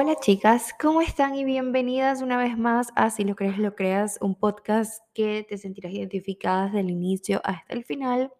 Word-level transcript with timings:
Hola 0.00 0.14
chicas, 0.14 0.76
¿cómo 0.80 1.00
están? 1.00 1.34
Y 1.34 1.44
bienvenidas 1.44 2.22
una 2.22 2.38
vez 2.38 2.56
más 2.56 2.86
a 2.94 3.10
Si 3.10 3.24
lo 3.24 3.34
crees, 3.34 3.58
lo 3.58 3.74
creas, 3.74 4.16
un 4.20 4.36
podcast 4.36 5.02
que 5.12 5.44
te 5.48 5.58
sentirás 5.58 5.92
identificada 5.92 6.66
desde 6.66 6.78
el 6.78 6.90
inicio 6.90 7.40
hasta 7.42 7.74
el 7.74 7.84
final. 7.84 8.32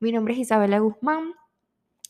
Mi 0.00 0.10
nombre 0.10 0.34
es 0.34 0.40
Isabela 0.40 0.80
Guzmán. 0.80 1.34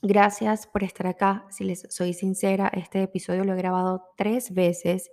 Gracias 0.00 0.66
por 0.66 0.82
estar 0.82 1.06
acá. 1.08 1.44
Si 1.50 1.64
les 1.64 1.86
soy 1.90 2.14
sincera, 2.14 2.68
este 2.68 3.02
episodio 3.02 3.44
lo 3.44 3.52
he 3.52 3.58
grabado 3.58 4.02
tres 4.16 4.54
veces. 4.54 5.10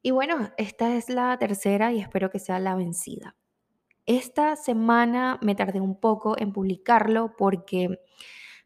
Y 0.00 0.12
bueno, 0.12 0.52
esta 0.56 0.94
es 0.94 1.08
la 1.08 1.36
tercera 1.38 1.92
y 1.92 1.98
espero 1.98 2.30
que 2.30 2.38
sea 2.38 2.60
la 2.60 2.76
vencida. 2.76 3.34
Esta 4.04 4.54
semana 4.54 5.40
me 5.42 5.56
tardé 5.56 5.80
un 5.80 5.98
poco 5.98 6.38
en 6.38 6.52
publicarlo 6.52 7.34
porque, 7.36 7.98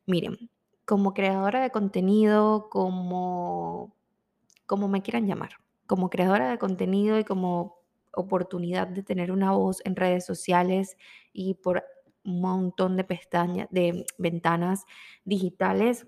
miren, 0.05 0.50
como 0.84 1.14
creadora 1.14 1.62
de 1.62 1.71
contenido, 1.71 2.68
como 2.68 3.98
como 4.70 4.87
me 4.87 5.02
quieran 5.02 5.27
llamar, 5.27 5.55
como 5.88 6.10
creadora 6.10 6.48
de 6.48 6.56
contenido 6.56 7.19
y 7.19 7.24
como 7.24 7.80
oportunidad 8.12 8.87
de 8.87 9.02
tener 9.02 9.33
una 9.33 9.51
voz 9.51 9.83
en 9.84 9.96
redes 9.96 10.24
sociales 10.24 10.96
y 11.33 11.55
por 11.55 11.83
un 12.24 12.41
montón 12.41 12.96
de 12.96 13.02
pestañas, 13.02 13.66
de 13.73 14.06
ventanas 14.16 14.84
digitales, 15.24 16.06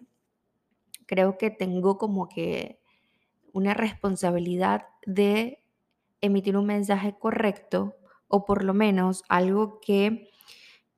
creo 1.06 1.38
que 1.38 1.50
tengo 1.50 1.98
como 1.98 2.28
que 2.28 2.78
una 3.52 3.74
responsabilidad 3.74 4.86
de 5.06 5.64
emitir 6.20 6.56
un 6.56 6.66
mensaje 6.66 7.16
correcto 7.18 7.96
o 8.28 8.44
por 8.44 8.62
lo 8.62 8.74
menos 8.74 9.24
algo 9.28 9.80
que 9.80 10.30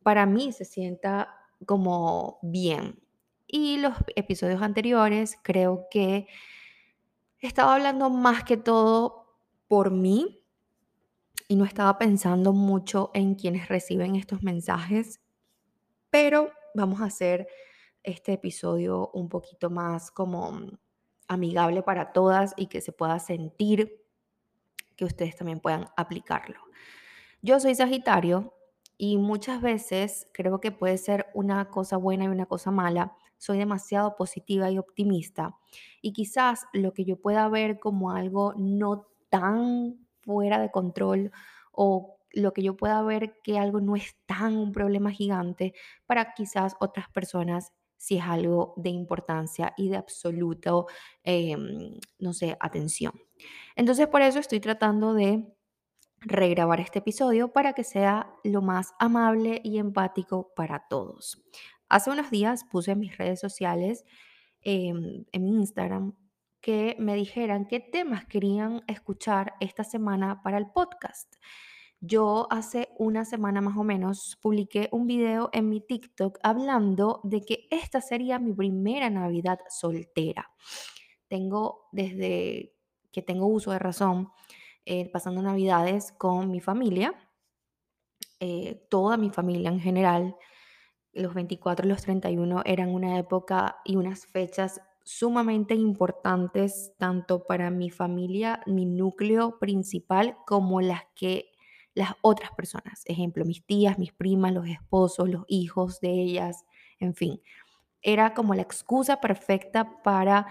para 0.02 0.26
mí 0.26 0.52
se 0.52 0.66
sienta 0.66 1.34
como 1.64 2.40
bien. 2.42 3.00
Y 3.46 3.78
los 3.78 3.94
episodios 4.16 4.60
anteriores 4.60 5.38
creo 5.42 5.86
que 5.90 6.26
estaba 7.46 7.74
hablando 7.74 8.10
más 8.10 8.44
que 8.44 8.56
todo 8.56 9.38
por 9.68 9.90
mí 9.90 10.44
y 11.48 11.56
no 11.56 11.64
estaba 11.64 11.98
pensando 11.98 12.52
mucho 12.52 13.10
en 13.14 13.34
quienes 13.34 13.68
reciben 13.68 14.16
estos 14.16 14.42
mensajes, 14.42 15.20
pero 16.10 16.50
vamos 16.74 17.00
a 17.00 17.06
hacer 17.06 17.46
este 18.02 18.34
episodio 18.34 19.10
un 19.12 19.28
poquito 19.28 19.70
más 19.70 20.10
como 20.10 20.60
amigable 21.28 21.82
para 21.82 22.12
todas 22.12 22.54
y 22.56 22.66
que 22.66 22.80
se 22.80 22.92
pueda 22.92 23.18
sentir 23.18 24.04
que 24.96 25.04
ustedes 25.04 25.36
también 25.36 25.60
puedan 25.60 25.88
aplicarlo. 25.96 26.60
Yo 27.42 27.60
soy 27.60 27.74
Sagitario 27.74 28.54
y 28.96 29.16
muchas 29.18 29.60
veces 29.60 30.28
creo 30.32 30.60
que 30.60 30.72
puede 30.72 30.98
ser 30.98 31.26
una 31.34 31.70
cosa 31.70 31.96
buena 31.96 32.24
y 32.24 32.28
una 32.28 32.46
cosa 32.46 32.70
mala 32.70 33.16
soy 33.38 33.58
demasiado 33.58 34.16
positiva 34.16 34.70
y 34.70 34.78
optimista. 34.78 35.56
Y 36.00 36.12
quizás 36.12 36.66
lo 36.72 36.92
que 36.94 37.04
yo 37.04 37.16
pueda 37.20 37.48
ver 37.48 37.78
como 37.78 38.12
algo 38.12 38.54
no 38.56 39.06
tan 39.28 40.06
fuera 40.22 40.58
de 40.60 40.70
control 40.70 41.32
o 41.72 42.18
lo 42.32 42.52
que 42.52 42.62
yo 42.62 42.76
pueda 42.76 43.02
ver 43.02 43.40
que 43.42 43.58
algo 43.58 43.80
no 43.80 43.96
es 43.96 44.16
tan 44.26 44.56
un 44.56 44.72
problema 44.72 45.10
gigante, 45.10 45.74
para 46.06 46.34
quizás 46.34 46.76
otras 46.80 47.08
personas 47.10 47.72
si 47.96 48.16
es 48.18 48.24
algo 48.24 48.74
de 48.76 48.90
importancia 48.90 49.72
y 49.76 49.88
de 49.88 49.96
absoluto, 49.96 50.86
em, 51.22 51.94
no 52.18 52.32
sé, 52.34 52.56
atención. 52.60 53.12
Entonces 53.76 54.08
por 54.08 54.22
eso 54.22 54.38
estoy 54.38 54.60
tratando 54.60 55.14
de 55.14 55.53
regrabar 56.24 56.80
este 56.80 57.00
episodio 57.00 57.52
para 57.52 57.74
que 57.74 57.84
sea 57.84 58.34
lo 58.42 58.62
más 58.62 58.94
amable 58.98 59.60
y 59.62 59.78
empático 59.78 60.52
para 60.56 60.86
todos. 60.88 61.42
Hace 61.88 62.10
unos 62.10 62.30
días 62.30 62.64
puse 62.64 62.92
en 62.92 63.00
mis 63.00 63.16
redes 63.16 63.40
sociales, 63.40 64.04
em, 64.62 65.24
en 65.32 65.44
mi 65.44 65.50
Instagram, 65.50 66.14
que 66.60 66.96
me 66.98 67.14
dijeran 67.14 67.66
qué 67.66 67.78
temas 67.78 68.24
querían 68.24 68.82
escuchar 68.88 69.54
esta 69.60 69.84
semana 69.84 70.42
para 70.42 70.56
el 70.56 70.70
podcast. 70.70 71.34
Yo 72.00 72.46
hace 72.50 72.88
una 72.98 73.24
semana 73.24 73.60
más 73.60 73.76
o 73.76 73.84
menos 73.84 74.38
publiqué 74.40 74.88
un 74.92 75.06
video 75.06 75.50
en 75.52 75.68
mi 75.68 75.80
TikTok 75.80 76.38
hablando 76.42 77.20
de 77.22 77.42
que 77.42 77.68
esta 77.70 78.00
sería 78.00 78.38
mi 78.38 78.52
primera 78.52 79.10
Navidad 79.10 79.58
soltera. 79.68 80.50
Tengo 81.28 81.88
desde 81.92 82.74
que 83.12 83.22
tengo 83.22 83.46
uso 83.46 83.70
de 83.70 83.78
razón, 83.78 84.30
eh, 84.86 85.10
pasando 85.10 85.42
Navidades 85.42 86.12
con 86.12 86.50
mi 86.50 86.60
familia, 86.60 87.14
eh, 88.40 88.86
toda 88.90 89.16
mi 89.16 89.30
familia 89.30 89.70
en 89.70 89.80
general 89.80 90.36
los 91.12 91.34
24 91.34 91.86
y 91.86 91.88
los 91.88 92.02
31 92.02 92.62
eran 92.64 92.90
una 92.90 93.18
época 93.18 93.76
y 93.84 93.96
unas 93.96 94.26
fechas 94.26 94.80
sumamente 95.04 95.74
importantes 95.74 96.92
tanto 96.98 97.44
para 97.44 97.70
mi 97.70 97.90
familia, 97.90 98.62
mi 98.66 98.86
núcleo 98.86 99.58
principal, 99.58 100.36
como 100.46 100.80
las 100.80 101.02
que 101.14 101.52
las 101.94 102.12
otras 102.22 102.50
personas. 102.52 103.02
Ejemplo, 103.04 103.44
mis 103.44 103.64
tías, 103.64 103.98
mis 103.98 104.12
primas, 104.12 104.52
los 104.52 104.66
esposos, 104.66 105.28
los 105.28 105.44
hijos 105.46 106.00
de 106.00 106.10
ellas, 106.10 106.64
en 106.98 107.14
fin. 107.14 107.40
Era 108.02 108.34
como 108.34 108.54
la 108.54 108.62
excusa 108.62 109.20
perfecta 109.20 110.02
para 110.02 110.46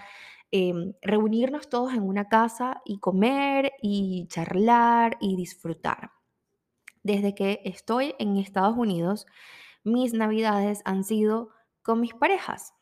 em, 0.55 0.93
reunirnos 1.01 1.67
todos 1.67 1.93
en 1.93 2.03
una 2.03 2.29
casa 2.29 2.83
y 2.85 2.99
comer 2.99 3.71
y 3.81 4.27
charlar 4.29 5.17
y 5.19 5.35
disfrutar. 5.35 6.11
Desde 7.01 7.33
que 7.33 7.61
estoy 7.65 8.13
en 8.19 8.37
Estados 8.37 8.77
Unidos, 8.77 9.25
mis 9.83 10.13
navidades 10.13 10.81
han 10.85 11.03
sido 11.03 11.49
con 11.81 11.99
mis 11.99 12.13
parejas. 12.13 12.75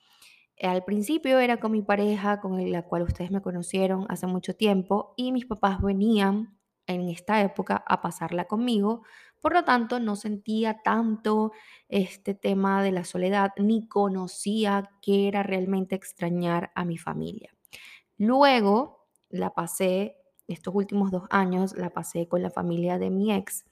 Al 0.61 0.83
principio 0.83 1.39
era 1.39 1.61
con 1.61 1.71
mi 1.71 1.81
pareja, 1.81 2.41
con 2.41 2.71
la 2.71 2.83
cual 2.83 3.03
ustedes 3.03 3.31
me 3.31 3.41
conocieron 3.41 4.05
hace 4.09 4.27
mucho 4.27 4.53
tiempo, 4.53 5.13
y 5.15 5.31
mis 5.31 5.45
papás 5.45 5.81
venían 5.81 6.57
en 6.87 7.07
esta 7.07 7.41
época 7.41 7.83
a 7.87 8.01
pasarla 8.01 8.45
conmigo. 8.45 9.03
Por 9.39 9.53
lo 9.53 9.63
tanto, 9.63 9.99
no 10.01 10.17
sentía 10.17 10.81
tanto 10.83 11.53
este 11.87 12.35
tema 12.35 12.83
de 12.83 12.91
la 12.91 13.05
soledad, 13.05 13.53
ni 13.57 13.87
conocía 13.87 14.91
qué 15.01 15.29
era 15.29 15.41
realmente 15.41 15.95
extrañar 15.95 16.71
a 16.75 16.83
mi 16.83 16.97
familia. 16.97 17.55
Luego 18.21 19.07
la 19.29 19.55
pasé, 19.55 20.15
estos 20.47 20.75
últimos 20.75 21.09
dos 21.09 21.23
años, 21.31 21.75
la 21.75 21.89
pasé 21.89 22.27
con 22.27 22.43
la 22.43 22.51
familia 22.51 22.99
de 22.99 23.09
mi 23.09 23.33
ex 23.33 23.65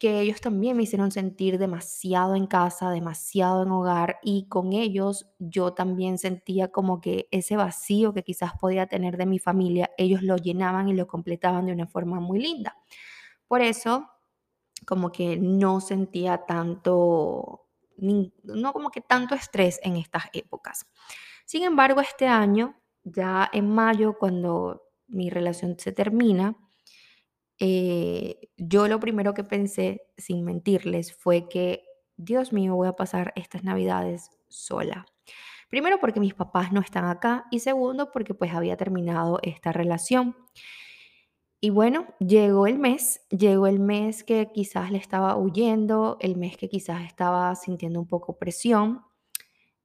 que 0.00 0.18
ellos 0.22 0.40
también 0.40 0.78
me 0.78 0.84
hicieron 0.84 1.10
sentir 1.10 1.58
demasiado 1.58 2.34
en 2.34 2.46
casa, 2.46 2.90
demasiado 2.90 3.64
en 3.64 3.70
hogar 3.70 4.18
y 4.22 4.48
con 4.48 4.72
ellos 4.72 5.28
yo 5.38 5.74
también 5.74 6.16
sentía 6.16 6.72
como 6.72 7.02
que 7.02 7.28
ese 7.30 7.54
vacío 7.56 8.14
que 8.14 8.24
quizás 8.24 8.52
podía 8.58 8.86
tener 8.86 9.18
de 9.18 9.26
mi 9.26 9.38
familia, 9.38 9.90
ellos 9.98 10.22
lo 10.22 10.36
llenaban 10.36 10.88
y 10.88 10.94
lo 10.94 11.06
completaban 11.06 11.66
de 11.66 11.74
una 11.74 11.86
forma 11.86 12.18
muy 12.18 12.40
linda. 12.40 12.78
Por 13.46 13.60
eso, 13.60 14.08
como 14.86 15.12
que 15.12 15.36
no 15.36 15.82
sentía 15.82 16.46
tanto, 16.46 17.66
no 17.98 18.72
como 18.72 18.90
que 18.90 19.02
tanto 19.02 19.34
estrés 19.34 19.80
en 19.82 19.96
estas 19.96 20.24
épocas. 20.32 20.86
Sin 21.44 21.62
embargo, 21.62 22.00
este 22.00 22.26
año, 22.26 22.79
ya 23.04 23.48
en 23.52 23.68
mayo, 23.70 24.16
cuando 24.18 24.82
mi 25.08 25.30
relación 25.30 25.78
se 25.78 25.92
termina, 25.92 26.56
eh, 27.58 28.48
yo 28.56 28.88
lo 28.88 29.00
primero 29.00 29.34
que 29.34 29.44
pensé, 29.44 30.02
sin 30.16 30.44
mentirles, 30.44 31.14
fue 31.14 31.48
que, 31.48 31.84
Dios 32.16 32.52
mío, 32.52 32.74
voy 32.74 32.88
a 32.88 32.96
pasar 32.96 33.32
estas 33.36 33.64
navidades 33.64 34.30
sola. 34.48 35.06
Primero 35.70 36.00
porque 36.00 36.20
mis 36.20 36.34
papás 36.34 36.72
no 36.72 36.80
están 36.80 37.04
acá 37.04 37.46
y 37.50 37.60
segundo 37.60 38.10
porque 38.12 38.34
pues 38.34 38.52
había 38.52 38.76
terminado 38.76 39.38
esta 39.42 39.72
relación. 39.72 40.36
Y 41.60 41.70
bueno, 41.70 42.06
llegó 42.18 42.66
el 42.66 42.78
mes, 42.78 43.20
llegó 43.28 43.66
el 43.66 43.78
mes 43.80 44.24
que 44.24 44.50
quizás 44.52 44.90
le 44.90 44.98
estaba 44.98 45.36
huyendo, 45.36 46.16
el 46.20 46.36
mes 46.36 46.56
que 46.56 46.68
quizás 46.68 47.02
estaba 47.04 47.54
sintiendo 47.54 48.00
un 48.00 48.06
poco 48.08 48.38
presión. 48.38 49.02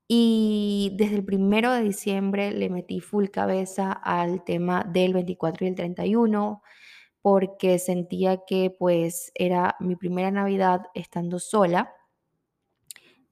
Y 0.08 0.94
desde 0.98 1.16
el 1.16 1.26
primero 1.26 1.72
de 1.72 1.82
diciembre 1.82 2.52
le 2.52 2.70
metí 2.70 3.00
full 3.00 3.28
cabeza 3.28 3.92
al 3.92 4.44
tema 4.44 4.84
del 4.84 5.14
24 5.14 5.66
y 5.66 5.70
el 5.70 5.76
31 5.76 6.62
porque 7.22 7.80
sentía 7.80 8.46
que 8.46 8.70
pues 8.78 9.32
era 9.34 9.76
mi 9.80 9.96
primera 9.96 10.30
Navidad 10.30 10.84
estando 10.94 11.40
sola 11.40 11.92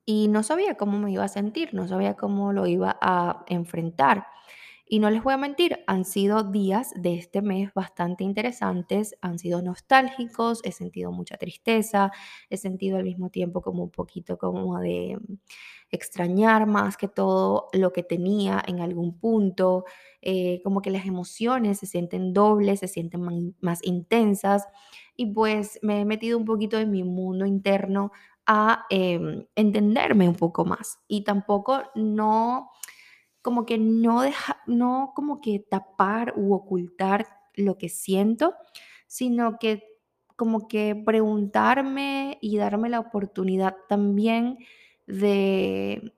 y 0.06 0.28
no 0.30 0.44
sabía 0.44 0.76
cómo 0.76 0.98
me 1.00 1.12
iba 1.12 1.24
a 1.24 1.28
sentir, 1.30 1.74
no 1.74 1.88
sabía 1.88 2.16
cómo 2.16 2.54
lo 2.54 2.66
iba 2.68 2.98
a 3.02 3.46
enfrentar. 3.48 4.26
Y 4.94 5.00
no 5.00 5.10
les 5.10 5.24
voy 5.24 5.34
a 5.34 5.38
mentir, 5.38 5.80
han 5.88 6.06
sido 6.06 6.44
días 6.44 6.92
de 6.96 7.16
este 7.16 7.42
mes 7.42 7.74
bastante 7.74 8.24
interesantes, 8.24 9.16
han 9.22 9.40
sido 9.40 9.60
nostálgicos, 9.64 10.62
he 10.64 10.72
sentido 10.72 11.12
mucha 11.12 11.36
tristeza, 11.36 12.12
he 12.48 12.58
sentido 12.58 12.98
al 12.98 13.04
mismo 13.04 13.32
tiempo 13.32 13.64
como 13.64 13.86
un 13.86 13.90
poquito 13.90 14.38
como 14.38 14.80
de 14.80 15.18
extrañar 15.90 16.68
más 16.68 16.96
que 16.96 17.08
todo 17.08 17.70
lo 17.74 17.92
que 17.92 18.04
tenía 18.04 18.62
en 18.68 18.82
algún 18.82 19.18
punto, 19.18 19.86
eh, 20.22 20.62
como 20.64 20.84
que 20.84 20.92
las 20.92 21.08
emociones 21.08 21.80
se 21.80 21.88
sienten 21.88 22.32
dobles, 22.32 22.82
se 22.82 22.88
sienten 22.88 23.56
más 23.62 23.80
intensas. 23.82 24.68
Y 25.16 25.26
pues 25.34 25.80
me 25.82 26.02
he 26.02 26.06
metido 26.06 26.38
un 26.38 26.46
poquito 26.46 26.78
en 26.78 26.92
mi 26.92 27.04
mundo 27.04 27.48
interno 27.48 28.12
a 28.46 28.86
em, 28.92 29.48
entenderme 29.56 30.30
un 30.30 30.36
poco 30.36 30.66
más. 30.66 31.00
Y 31.08 31.24
tampoco 31.24 31.82
no 31.96 32.70
como 33.44 33.66
que 33.66 33.78
no 33.78 34.22
deja, 34.22 34.62
no 34.66 35.12
como 35.14 35.42
que 35.42 35.60
tapar 35.60 36.34
u 36.36 36.54
ocultar 36.54 37.28
lo 37.54 37.78
que 37.78 37.90
siento, 37.90 38.56
sino 39.06 39.60
que 39.60 39.84
como 40.36 40.68
que 40.68 40.96
preguntarme 41.06 42.40
y 42.42 42.58
darme 42.58 42.90
la 42.90 43.00
oportunidad 43.00 43.76
también 43.88 44.58
de 45.06 46.14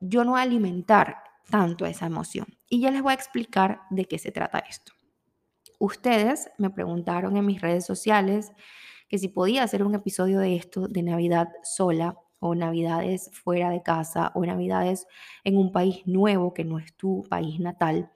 yo 0.00 0.24
no 0.24 0.36
alimentar 0.36 1.18
tanto 1.50 1.84
esa 1.84 2.06
emoción. 2.06 2.46
Y 2.68 2.80
ya 2.80 2.90
les 2.90 3.02
voy 3.02 3.10
a 3.10 3.14
explicar 3.14 3.80
de 3.90 4.06
qué 4.06 4.18
se 4.18 4.30
trata 4.30 4.60
esto. 4.60 4.92
Ustedes 5.80 6.50
me 6.56 6.70
preguntaron 6.70 7.36
en 7.36 7.46
mis 7.46 7.60
redes 7.60 7.84
sociales 7.84 8.52
que 9.08 9.18
si 9.18 9.26
podía 9.26 9.64
hacer 9.64 9.82
un 9.82 9.96
episodio 9.96 10.38
de 10.38 10.54
esto 10.54 10.86
de 10.86 11.02
Navidad 11.02 11.48
sola 11.64 12.16
o 12.40 12.54
Navidades 12.54 13.30
fuera 13.32 13.70
de 13.70 13.82
casa 13.82 14.32
o 14.34 14.44
Navidades 14.44 15.06
en 15.44 15.56
un 15.56 15.72
país 15.72 16.02
nuevo 16.06 16.52
que 16.54 16.64
no 16.64 16.78
es 16.78 16.96
tu 16.96 17.22
país 17.28 17.60
natal. 17.60 18.10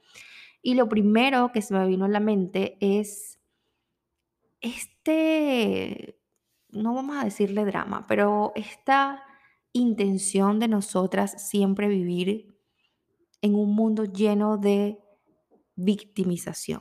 Y 0.62 0.75
lo 0.75 0.88
primero 0.88 1.53
que 1.53 1.62
se 1.62 1.75
me 1.75 1.87
vino 1.87 2.06
a 2.06 2.09
la 2.09 2.21
mente 2.21 2.76
es 2.81 3.38
este, 4.61 6.19
no 6.71 6.94
vamos 6.94 7.19
a 7.19 7.25
decirle 7.25 7.67
drama, 7.67 8.06
pero 8.09 8.53
esta 8.55 9.23
intención 9.75 10.59
de 10.59 10.69
nosotras 10.69 11.49
siempre 11.50 11.87
vivir 11.87 12.56
en 13.43 13.55
un 13.55 13.75
mundo 13.75 14.05
lleno 14.05 14.56
de 14.56 14.99
victimización. 15.76 16.81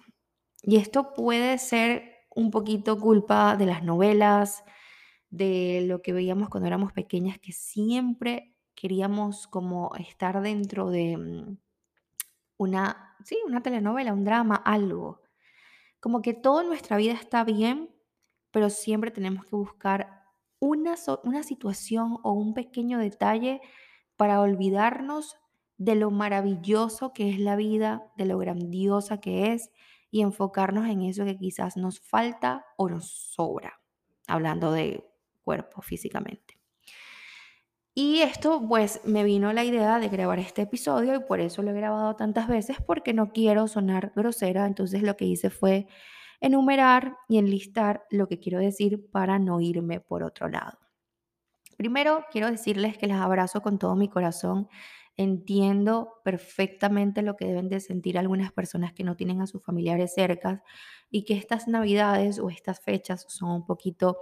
Y 0.61 0.77
esto 0.77 1.13
puede 1.13 1.57
ser 1.57 2.13
un 2.29 2.51
poquito 2.51 2.97
culpa 2.97 3.57
de 3.57 3.65
las 3.65 3.83
novelas, 3.83 4.63
de 5.33 5.83
lo 5.87 6.03
que 6.03 6.13
veíamos 6.13 6.47
cuando 6.47 6.67
éramos 6.67 6.93
pequeñas, 6.93 7.39
que 7.39 7.53
siempre 7.53 8.53
queríamos 8.75 9.47
como 9.47 9.95
estar 9.95 10.39
dentro 10.43 10.91
de 10.91 11.17
mm, 11.17 11.57
una, 12.57 13.15
sí, 13.25 13.39
una 13.47 13.63
telenovela, 13.63 14.13
un 14.13 14.25
drama, 14.25 14.55
algo. 14.55 15.21
Como 15.99 16.21
que 16.21 16.35
toda 16.35 16.61
nuestra 16.61 16.97
vida 16.97 17.13
está 17.13 17.43
bien, 17.43 17.89
pero 18.51 18.69
siempre 18.69 19.09
tenemos 19.09 19.45
que 19.45 19.55
buscar 19.55 20.23
una, 20.59 20.93
una 21.23 21.41
situación 21.41 22.19
o 22.21 22.33
un 22.33 22.53
pequeño 22.53 22.99
detalle 22.99 23.59
para 24.15 24.39
olvidarnos 24.39 25.35
de 25.77 25.95
lo 25.95 26.11
maravilloso 26.11 27.11
que 27.11 27.31
es 27.31 27.39
la 27.39 27.55
vida, 27.55 28.03
de 28.17 28.25
lo 28.25 28.37
grandiosa 28.37 29.19
que 29.19 29.51
es 29.51 29.71
y 30.11 30.21
enfocarnos 30.21 30.87
en 30.87 31.01
eso 31.01 31.25
que 31.25 31.39
quizás 31.39 31.75
nos 31.75 31.99
falta 31.99 32.67
o 32.77 32.87
nos 32.87 33.09
sobra, 33.09 33.81
hablando 34.27 34.71
de 34.71 35.03
cuerpo 35.43 35.81
físicamente. 35.81 36.57
Y 37.95 38.21
esto 38.21 38.65
pues 38.67 39.01
me 39.05 39.23
vino 39.23 39.53
la 39.53 39.63
idea 39.63 39.99
de 39.99 40.09
grabar 40.09 40.39
este 40.39 40.63
episodio 40.63 41.13
y 41.13 41.19
por 41.19 41.39
eso 41.39 41.61
lo 41.61 41.69
he 41.71 41.75
grabado 41.75 42.15
tantas 42.15 42.47
veces 42.47 42.77
porque 42.83 43.13
no 43.13 43.31
quiero 43.31 43.67
sonar 43.67 44.11
grosera, 44.15 44.65
entonces 44.65 45.03
lo 45.03 45.15
que 45.15 45.25
hice 45.25 45.51
fue 45.51 45.87
enumerar 46.41 47.15
y 47.29 47.37
enlistar 47.37 48.03
lo 48.09 48.27
que 48.27 48.39
quiero 48.39 48.57
decir 48.59 49.09
para 49.11 49.37
no 49.37 49.61
irme 49.61 49.99
por 49.99 50.23
otro 50.23 50.49
lado. 50.49 50.79
Primero, 51.77 52.25
quiero 52.31 52.49
decirles 52.49 52.97
que 52.97 53.07
les 53.07 53.17
abrazo 53.17 53.61
con 53.61 53.77
todo 53.79 53.95
mi 53.95 54.09
corazón. 54.09 54.67
Entiendo 55.15 56.15
perfectamente 56.23 57.21
lo 57.21 57.35
que 57.35 57.45
deben 57.45 57.69
de 57.69 57.79
sentir 57.79 58.17
algunas 58.17 58.51
personas 58.51 58.93
que 58.93 59.03
no 59.03 59.15
tienen 59.15 59.41
a 59.41 59.47
sus 59.47 59.63
familiares 59.63 60.13
cerca 60.13 60.63
y 61.09 61.25
que 61.25 61.35
estas 61.35 61.67
navidades 61.67 62.39
o 62.39 62.49
estas 62.49 62.79
fechas 62.79 63.25
son 63.29 63.51
un 63.51 63.65
poquito 63.65 64.17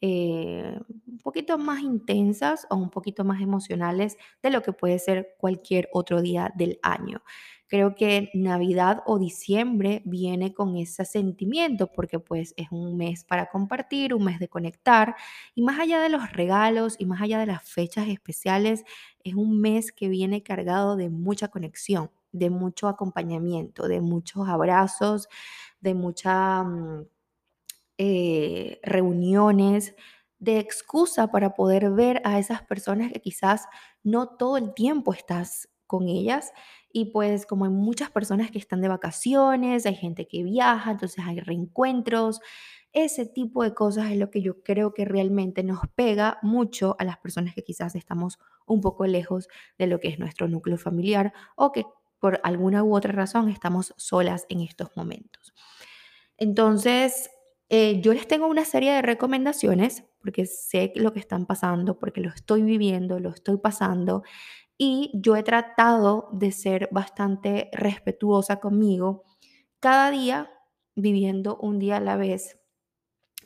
eh, 0.00 0.78
un 1.06 1.18
poquito 1.18 1.58
más 1.58 1.82
intensas 1.82 2.66
o 2.70 2.76
un 2.76 2.90
poquito 2.90 3.24
más 3.24 3.42
emocionales 3.42 4.16
de 4.42 4.50
lo 4.50 4.62
que 4.62 4.72
puede 4.72 4.98
ser 4.98 5.34
cualquier 5.38 5.88
otro 5.92 6.22
día 6.22 6.52
del 6.56 6.78
año. 6.82 7.22
Creo 7.70 7.94
que 7.94 8.30
Navidad 8.34 9.02
o 9.06 9.18
diciembre 9.20 10.02
viene 10.04 10.52
con 10.52 10.76
ese 10.76 11.04
sentimiento 11.04 11.86
porque 11.86 12.18
pues 12.18 12.52
es 12.56 12.66
un 12.72 12.96
mes 12.96 13.22
para 13.22 13.46
compartir, 13.48 14.12
un 14.12 14.24
mes 14.24 14.40
de 14.40 14.48
conectar 14.48 15.14
y 15.54 15.62
más 15.62 15.78
allá 15.78 16.00
de 16.00 16.08
los 16.08 16.32
regalos 16.32 16.96
y 16.98 17.06
más 17.06 17.20
allá 17.22 17.38
de 17.38 17.46
las 17.46 17.62
fechas 17.62 18.08
especiales, 18.08 18.82
es 19.22 19.34
un 19.34 19.60
mes 19.60 19.92
que 19.92 20.08
viene 20.08 20.42
cargado 20.42 20.96
de 20.96 21.10
mucha 21.10 21.46
conexión, 21.46 22.10
de 22.32 22.50
mucho 22.50 22.88
acompañamiento, 22.88 23.86
de 23.86 24.00
muchos 24.00 24.48
abrazos, 24.48 25.28
de 25.80 25.94
mucha... 25.94 26.64
Mm, 26.64 27.06
eh, 28.02 28.80
reuniones, 28.82 29.94
de 30.38 30.58
excusa 30.58 31.26
para 31.30 31.54
poder 31.54 31.90
ver 31.90 32.22
a 32.24 32.38
esas 32.38 32.62
personas 32.62 33.12
que 33.12 33.20
quizás 33.20 33.66
no 34.02 34.26
todo 34.26 34.56
el 34.56 34.72
tiempo 34.72 35.12
estás 35.12 35.68
con 35.86 36.08
ellas. 36.08 36.50
Y 36.90 37.12
pues 37.12 37.44
como 37.44 37.66
hay 37.66 37.70
muchas 37.70 38.10
personas 38.10 38.50
que 38.50 38.58
están 38.58 38.80
de 38.80 38.88
vacaciones, 38.88 39.84
hay 39.84 39.96
gente 39.96 40.26
que 40.26 40.42
viaja, 40.42 40.92
entonces 40.92 41.22
hay 41.26 41.40
reencuentros. 41.40 42.40
Ese 42.94 43.26
tipo 43.26 43.62
de 43.64 43.74
cosas 43.74 44.10
es 44.10 44.16
lo 44.16 44.30
que 44.30 44.40
yo 44.40 44.62
creo 44.62 44.94
que 44.94 45.04
realmente 45.04 45.62
nos 45.62 45.80
pega 45.94 46.38
mucho 46.40 46.96
a 46.98 47.04
las 47.04 47.18
personas 47.18 47.54
que 47.54 47.64
quizás 47.64 47.94
estamos 47.94 48.38
un 48.64 48.80
poco 48.80 49.06
lejos 49.06 49.46
de 49.76 49.88
lo 49.88 50.00
que 50.00 50.08
es 50.08 50.18
nuestro 50.18 50.48
núcleo 50.48 50.78
familiar 50.78 51.34
o 51.54 51.70
que 51.70 51.84
por 52.18 52.40
alguna 52.44 52.82
u 52.82 52.96
otra 52.96 53.12
razón 53.12 53.50
estamos 53.50 53.92
solas 53.98 54.46
en 54.48 54.62
estos 54.62 54.88
momentos. 54.96 55.52
Entonces, 56.38 57.28
eh, 57.72 58.00
yo 58.00 58.12
les 58.12 58.26
tengo 58.26 58.48
una 58.48 58.64
serie 58.64 58.92
de 58.92 59.00
recomendaciones 59.00 60.02
porque 60.20 60.44
sé 60.44 60.92
lo 60.96 61.12
que 61.12 61.20
están 61.20 61.46
pasando, 61.46 61.98
porque 62.00 62.20
lo 62.20 62.28
estoy 62.28 62.62
viviendo, 62.62 63.20
lo 63.20 63.30
estoy 63.30 63.58
pasando 63.58 64.24
y 64.76 65.12
yo 65.14 65.36
he 65.36 65.44
tratado 65.44 66.28
de 66.32 66.50
ser 66.50 66.88
bastante 66.90 67.70
respetuosa 67.72 68.58
conmigo 68.58 69.22
cada 69.78 70.10
día 70.10 70.50
viviendo 70.96 71.58
un 71.58 71.78
día 71.78 71.98
a 71.98 72.00
la 72.00 72.16
vez 72.16 72.58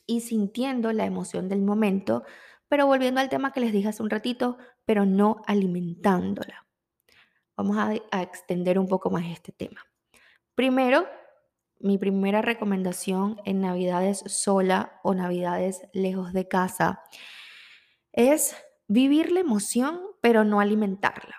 y 0.07 0.23
sintiendo 0.23 0.93
la 0.93 1.05
emoción 1.05 1.51
del 1.51 1.61
momento, 1.61 2.25
pero 2.67 2.87
volviendo 2.87 3.21
al 3.21 3.29
tema 3.29 3.53
que 3.53 3.61
les 3.61 3.73
dije 3.73 3.89
hace 3.89 4.03
un 4.03 4.11
ratito, 4.11 4.57
pero 4.87 5.05
no 5.05 5.43
alimentándola. 5.47 6.67
Vamos 7.57 7.77
a, 7.77 7.93
a 8.11 8.23
extender 8.23 8.79
un 8.79 8.89
poco 8.89 9.11
más 9.11 9.27
este 9.27 9.53
tema. 9.53 9.85
Primero, 10.55 11.07
mi 11.85 11.99
primera 11.99 12.41
recomendación 12.41 13.37
en 13.45 13.61
Navidades 13.61 14.25
sola 14.27 15.01
o 15.03 15.15
Navidades 15.15 15.83
lejos 15.93 16.33
de 16.33 16.49
casa 16.49 17.03
es 18.13 18.57
vivir 18.89 19.31
la 19.31 19.41
emoción, 19.41 20.01
pero 20.23 20.45
no 20.45 20.61
alimentarla. 20.61 21.35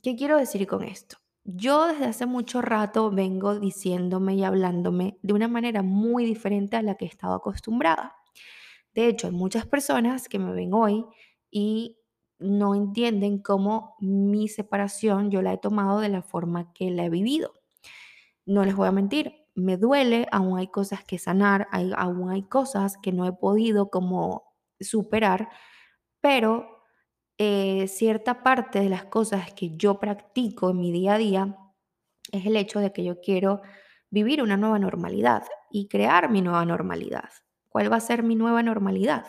¿Qué 0.00 0.14
quiero 0.14 0.38
decir 0.38 0.68
con 0.68 0.84
esto? 0.84 1.16
Yo 1.42 1.88
desde 1.88 2.04
hace 2.04 2.26
mucho 2.26 2.62
rato 2.62 3.10
vengo 3.10 3.58
diciéndome 3.58 4.36
y 4.36 4.44
hablándome 4.44 5.18
de 5.22 5.32
una 5.32 5.48
manera 5.48 5.82
muy 5.82 6.24
diferente 6.24 6.76
a 6.76 6.82
la 6.82 6.94
que 6.94 7.06
he 7.06 7.08
estado 7.08 7.34
acostumbrada. 7.34 8.14
De 8.94 9.08
hecho, 9.08 9.26
hay 9.26 9.32
muchas 9.32 9.66
personas 9.66 10.28
que 10.28 10.38
me 10.38 10.52
ven 10.52 10.74
hoy 10.74 11.06
y 11.50 11.98
no 12.38 12.76
entienden 12.76 13.42
cómo 13.42 13.96
mi 13.98 14.46
separación 14.46 15.32
yo 15.32 15.42
la 15.42 15.54
he 15.54 15.58
tomado 15.58 15.98
de 15.98 16.08
la 16.08 16.22
forma 16.22 16.72
que 16.72 16.88
la 16.92 17.04
he 17.04 17.10
vivido. 17.10 17.52
No 18.46 18.64
les 18.64 18.76
voy 18.76 18.86
a 18.86 18.92
mentir, 18.92 19.37
me 19.58 19.76
duele, 19.76 20.26
aún 20.32 20.58
hay 20.58 20.68
cosas 20.68 21.04
que 21.04 21.18
sanar, 21.18 21.68
aún 21.96 22.30
hay 22.30 22.42
cosas 22.44 22.96
que 23.02 23.12
no 23.12 23.26
he 23.26 23.32
podido 23.32 23.90
como 23.90 24.44
superar, 24.80 25.48
pero 26.20 26.84
eh, 27.38 27.88
cierta 27.88 28.42
parte 28.42 28.80
de 28.80 28.88
las 28.88 29.04
cosas 29.04 29.52
que 29.54 29.76
yo 29.76 29.98
practico 30.00 30.70
en 30.70 30.80
mi 30.80 30.92
día 30.92 31.14
a 31.14 31.18
día 31.18 31.56
es 32.32 32.46
el 32.46 32.56
hecho 32.56 32.80
de 32.80 32.92
que 32.92 33.04
yo 33.04 33.20
quiero 33.20 33.62
vivir 34.10 34.42
una 34.42 34.56
nueva 34.56 34.78
normalidad 34.78 35.44
y 35.70 35.88
crear 35.88 36.30
mi 36.30 36.42
nueva 36.42 36.64
normalidad. 36.64 37.30
¿Cuál 37.68 37.92
va 37.92 37.96
a 37.96 38.00
ser 38.00 38.22
mi 38.22 38.36
nueva 38.36 38.62
normalidad? 38.62 39.26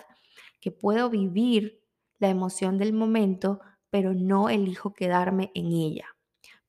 Que 0.62 0.72
puedo 0.72 1.10
vivir 1.10 1.82
la 2.20 2.30
emoción 2.30 2.78
del 2.78 2.94
momento, 2.94 3.62
pero 3.90 4.14
no 4.14 4.50
elijo 4.50 4.94
quedarme 4.94 5.52
en 5.56 5.68
ella 5.68 6.19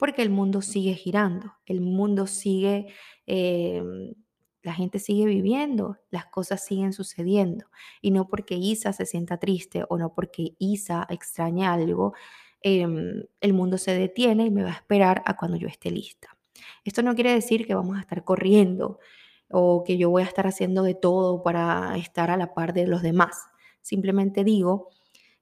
porque 0.01 0.23
el 0.23 0.31
mundo 0.31 0.63
sigue 0.63 0.95
girando, 0.95 1.53
el 1.67 1.83
mundo 1.83 2.27
sigue, 2.27 2.87
em, 3.27 4.15
la 4.63 4.73
gente 4.73 4.99
sigue 4.99 5.27
viviendo, 5.27 5.99
las 6.11 6.25
cosas 6.25 6.65
siguen 6.65 6.95
sucediendo. 6.95 7.67
Y 8.01 8.11
no 8.11 8.27
porque 8.27 8.55
Isa 8.55 8.95
se 8.95 9.05
sienta 9.05 9.37
triste 9.37 9.85
o 9.91 9.99
no 9.99 10.15
porque 10.15 10.55
Isa 10.59 11.07
extraña 11.11 11.75
algo, 11.75 12.15
em, 12.63 13.25
el 13.43 13.53
mundo 13.53 13.77
se 13.77 13.93
detiene 13.93 14.47
y 14.47 14.51
me 14.51 14.63
va 14.63 14.71
a 14.71 14.75
esperar 14.77 15.23
a 15.27 15.37
cuando 15.37 15.59
yo 15.59 15.69
esté 15.69 15.91
lista. 15.91 16.35
Esto 16.83 17.03
no 17.03 17.15
quiere 17.15 17.35
decir 17.35 17.67
que 17.67 17.75
vamos 17.75 17.99
a 17.99 18.01
estar 18.01 18.25
corriendo 18.25 19.01
o 19.51 19.85
que 19.85 19.99
yo 19.99 20.09
voy 20.09 20.23
a 20.23 20.27
estar 20.27 20.47
haciendo 20.47 20.83
de 20.83 20.95
todo 20.95 21.43
para 21.43 21.95
estar 21.99 22.31
a 22.31 22.39
la 22.39 22.55
par 22.55 22.73
de 22.73 22.87
los 22.87 23.03
demás. 23.03 23.37
Simplemente 23.83 24.45
digo 24.45 24.89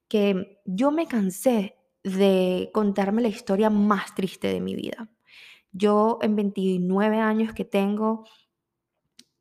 que 0.09 0.59
yo 0.65 0.91
me 0.91 1.07
cansé 1.07 1.78
de 2.15 2.69
contarme 2.73 3.21
la 3.21 3.27
historia 3.27 3.69
más 3.69 4.15
triste 4.15 4.47
de 4.47 4.61
mi 4.61 4.75
vida. 4.75 5.09
Yo 5.71 6.19
en 6.21 6.35
29 6.35 7.17
años 7.19 7.53
que 7.53 7.65
tengo, 7.65 8.25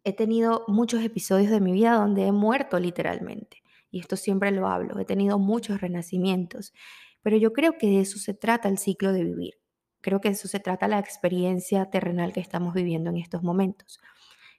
he 0.05 0.13
tenido 0.13 0.65
muchos 0.69 1.03
episodios 1.03 1.51
de 1.51 1.61
mi 1.61 1.73
vida 1.73 1.95
donde 1.95 2.27
he 2.27 2.33
muerto 2.33 2.79
literalmente. 2.79 3.63
Y 3.91 4.01
esto 4.01 4.17
siempre 4.17 4.51
lo 4.51 4.69
hablo. 4.69 4.99
He 4.99 5.05
tenido 5.05 5.39
muchos 5.39 5.81
renacimientos. 5.81 6.73
Pero 7.23 7.37
yo 7.37 7.53
creo 7.53 7.79
que 7.79 7.89
de 7.89 8.01
eso 8.01 8.19
se 8.19 8.35
trata 8.35 8.69
el 8.69 8.79
ciclo 8.79 9.13
de 9.13 9.25
vivir. 9.25 9.55
Creo 10.01 10.21
que 10.21 10.29
eso 10.29 10.49
se 10.49 10.61
trata 10.61 10.89
la 10.89 10.99
experiencia 10.99 11.91
terrenal 11.91 12.33
que 12.33 12.41
estamos 12.41 12.75
viviendo 12.75 13.11
en 13.11 13.17
estos 13.17 13.43
momentos. 13.43 14.01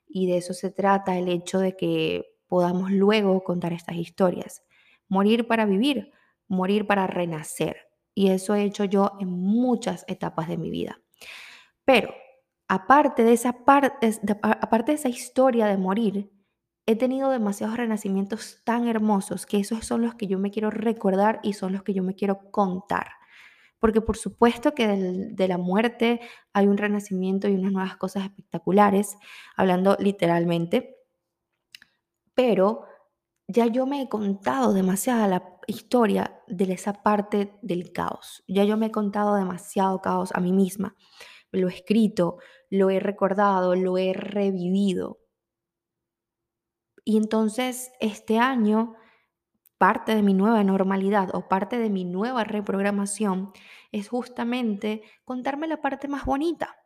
Y 0.08 0.28
de 0.28 0.38
eso 0.38 0.54
se 0.54 0.72
trata 0.72 1.18
el 1.18 1.30
hecho 1.30 1.60
de 1.60 1.75
que 1.75 2.36
podamos 2.48 2.92
luego 2.92 3.44
contar 3.44 3.74
estas 3.74 3.96
historias. 3.96 4.63
Morir 5.08 5.48
para 5.48 5.66
vivir, 5.66 6.12
morir 6.48 6.86
para 6.88 7.08
renacer. 7.08 7.88
Y 8.19 8.31
eso 8.31 8.53
he 8.53 8.63
hecho 8.63 8.83
yo 8.83 9.13
en 9.21 9.29
muchas 9.29 10.03
etapas 10.09 10.49
de 10.49 10.57
mi 10.57 10.69
vida. 10.69 10.99
Pero 11.85 12.13
aparte 12.67 13.23
de 13.23 13.31
esa 13.31 13.63
parte, 13.63 14.11
aparte 14.41 14.91
de 14.91 14.97
esa 14.97 15.07
historia 15.07 15.67
de 15.67 15.77
morir, 15.77 16.29
he 16.85 16.97
tenido 16.97 17.29
demasiados 17.29 17.77
renacimientos 17.77 18.61
tan 18.65 18.89
hermosos 18.89 19.45
que 19.45 19.59
esos 19.61 19.85
son 19.85 20.01
los 20.01 20.15
que 20.15 20.27
yo 20.27 20.38
me 20.38 20.51
quiero 20.51 20.69
recordar 20.69 21.39
y 21.43 21.53
son 21.53 21.71
los 21.71 21.83
que 21.83 21.93
yo 21.93 22.03
me 22.03 22.13
quiero 22.13 22.51
contar. 22.51 23.07
Porque 23.79 24.01
por 24.01 24.17
supuesto 24.17 24.75
que 24.75 24.85
de 24.89 25.47
la 25.47 25.57
muerte 25.57 26.19
hay 26.51 26.67
un 26.67 26.77
renacimiento 26.77 27.47
y 27.47 27.53
unas 27.53 27.71
nuevas 27.71 27.95
cosas 27.95 28.25
espectaculares, 28.25 29.15
hablando 29.55 29.95
literalmente, 29.97 30.97
pero 32.33 32.83
ya 33.50 33.65
yo 33.65 33.88
me 33.88 34.03
he 34.03 34.10
contado 34.10 34.74
demasiada 34.74 35.27
la 35.27 35.44
historia 35.65 36.39
de 36.48 36.72
esa 36.72 36.94
parte 36.94 37.58
del 37.63 37.91
caos. 37.91 38.44
Ya 38.48 38.63
yo 38.63 38.77
me 38.77 38.88
he 38.88 38.91
contado 38.91 39.34
demasiado 39.34 40.01
caos 40.01 40.29
a 40.36 40.39
mí 40.39 40.53
misma. 40.53 40.96
Lo 41.51 41.68
he 41.68 41.74
escrito, 41.74 42.38
lo 42.70 42.91
he 42.91 43.00
recordado, 43.00 43.74
lo 43.74 43.98
he 43.98 44.13
revivido. 44.13 45.18
Y 47.03 47.18
entonces 47.18 47.91
este 48.00 48.38
año, 48.38 48.94
parte 49.79 50.13
de 50.13 50.22
mi 50.22 50.36
nueva 50.36 50.63
normalidad 50.63 51.34
o 51.34 51.48
parte 51.48 51.79
de 51.79 51.89
mi 51.89 52.06
nueva 52.06 52.44
reprogramación 52.44 53.51
es 53.91 54.10
justamente 54.10 55.01
contarme 55.25 55.68
la 55.68 55.82
parte 55.82 56.08
más 56.08 56.24
bonita, 56.24 56.77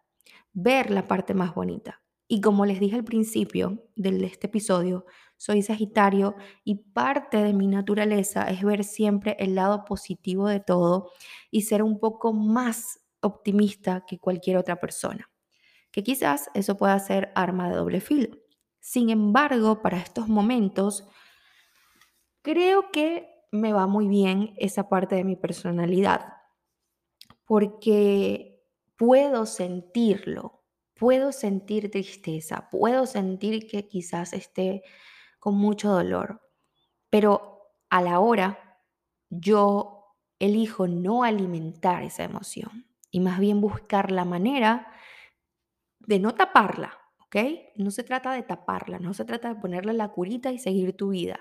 ver 0.54 0.92
la 0.92 1.10
parte 1.10 1.34
más 1.34 1.54
bonita. 1.54 2.03
Y 2.28 2.42
como 2.42 2.66
les 2.66 2.80
dije 2.80 2.96
al 2.96 3.04
principio 3.04 3.84
de 3.96 4.26
este 4.26 4.48
episodio, 4.48 5.06
soy 5.38 5.62
Sagitario 5.62 6.36
y 6.64 6.76
parte 6.76 7.38
de 7.38 7.54
mi 7.54 7.68
naturaleza 7.68 8.50
es 8.50 8.64
ver 8.64 8.84
siempre 8.84 9.36
el 9.40 9.56
lado 9.56 9.84
positivo 9.84 10.48
de 10.48 10.62
todo 10.62 11.12
y 11.52 11.64
ser 11.64 11.84
un 11.84 12.00
poco 12.00 12.34
más 12.34 13.02
optimista 13.22 14.06
que 14.08 14.20
cualquier 14.20 14.58
otra 14.58 14.80
persona. 14.80 15.30
Que 15.92 16.04
quizás 16.04 16.50
eso 16.54 16.78
pueda 16.78 16.98
ser 17.00 17.32
arma 17.36 17.70
de 17.70 17.76
doble 17.76 18.00
filo. 18.00 18.38
Sin 18.80 19.10
embargo, 19.10 19.82
para 19.82 19.98
estos 19.98 20.28
momentos, 20.28 21.08
creo 22.42 22.92
que 22.92 23.30
me 23.52 23.72
va 23.72 23.86
muy 23.86 24.08
bien 24.08 24.56
esa 24.58 24.90
parte 24.90 25.16
de 25.16 25.24
mi 25.24 25.36
personalidad, 25.36 26.34
porque 27.46 28.62
puedo 28.98 29.46
sentirlo, 29.46 30.63
puedo 30.96 31.32
sentir 31.32 31.92
tristeza, 31.92 32.70
puedo 32.70 33.06
sentir 33.06 33.68
que 33.68 33.88
quizás 33.88 34.34
esté 34.34 34.84
con 35.40 35.56
mucho 35.56 35.92
dolor. 35.92 36.42
Pero 37.10 37.72
a 37.90 38.02
la 38.02 38.20
hora 38.20 38.80
yo 39.30 40.16
elijo 40.40 40.88
no 40.88 41.24
alimentar 41.24 42.04
esa 42.04 42.24
emoción 42.24 42.88
y 43.12 43.20
más 43.20 43.40
bien 43.40 43.62
buscar 43.62 44.12
la 44.12 44.26
manera 44.26 44.88
de 46.00 46.20
no 46.20 46.36
taparla, 46.36 46.98
¿ok? 47.26 47.36
No 47.76 47.92
se 47.92 48.04
trata 48.04 48.34
de 48.34 48.44
taparla, 48.44 49.00
no 49.00 49.14
se 49.14 49.26
trata 49.26 49.54
de 49.54 49.62
ponerle 49.62 49.94
la 49.94 50.10
curita 50.10 50.52
y 50.52 50.60
seguir 50.60 50.98
tu 50.98 51.10
vida. 51.10 51.40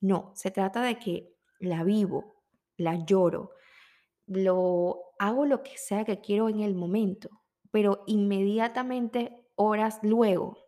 No, 0.00 0.32
se 0.34 0.50
trata 0.50 0.82
de 0.82 0.98
que 0.98 1.34
la 1.58 1.84
vivo, 1.84 2.44
la 2.76 3.04
lloro, 3.04 3.50
lo 4.26 5.14
hago 5.18 5.46
lo 5.46 5.62
que 5.62 5.76
sea 5.76 6.04
que 6.04 6.20
quiero 6.20 6.48
en 6.48 6.60
el 6.60 6.74
momento, 6.74 7.42
pero 7.70 8.04
inmediatamente 8.06 9.46
horas 9.54 9.98
luego 10.02 10.58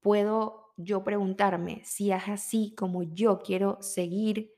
puedo 0.00 0.72
yo 0.76 1.04
preguntarme 1.04 1.82
si 1.84 2.10
es 2.10 2.28
así 2.28 2.74
como 2.74 3.02
yo 3.02 3.40
quiero 3.40 3.78
seguir 3.82 4.54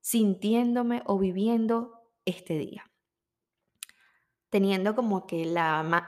sintiéndome 0.00 1.02
o 1.06 1.18
viviendo 1.18 2.02
este 2.24 2.58
día. 2.58 2.90
Teniendo 4.50 4.94
como 4.94 5.26
que 5.26 5.42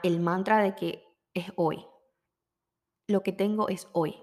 el 0.03 0.19
mantra 0.19 0.59
de 0.59 0.75
que 0.75 1.03
es 1.33 1.51
hoy. 1.55 1.85
Lo 3.07 3.23
que 3.23 3.31
tengo 3.31 3.69
es 3.69 3.87
hoy. 3.93 4.15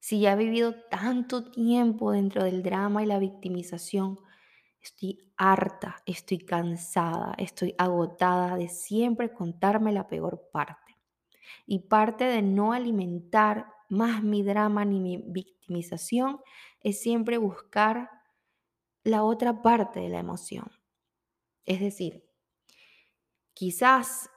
Si 0.00 0.20
ya 0.20 0.32
he 0.32 0.36
vivido 0.36 0.74
tanto 0.90 1.50
tiempo 1.50 2.12
dentro 2.12 2.44
del 2.44 2.62
drama 2.62 3.02
y 3.02 3.06
la 3.06 3.18
victimización, 3.18 4.18
estoy 4.84 5.18
harta, 5.38 5.96
estoy 6.04 6.38
cansada, 6.38 7.34
estoy 7.38 7.74
agotada 7.78 8.56
de 8.56 8.68
siempre 8.68 9.32
contarme 9.32 9.92
la 9.92 10.06
peor 10.06 10.48
parte. 10.52 10.98
Y 11.66 11.80
parte 11.80 12.24
de 12.24 12.42
no 12.42 12.72
alimentar 12.72 13.66
más 13.88 14.22
mi 14.22 14.42
drama 14.42 14.84
ni 14.84 15.00
mi 15.00 15.16
victimización 15.16 16.40
es 16.80 17.00
siempre 17.00 17.38
buscar 17.38 18.10
la 19.04 19.24
otra 19.24 19.62
parte 19.62 20.00
de 20.00 20.10
la 20.10 20.18
emoción. 20.18 20.70
Es 21.64 21.80
decir, 21.80 22.24
quizás 23.54 24.30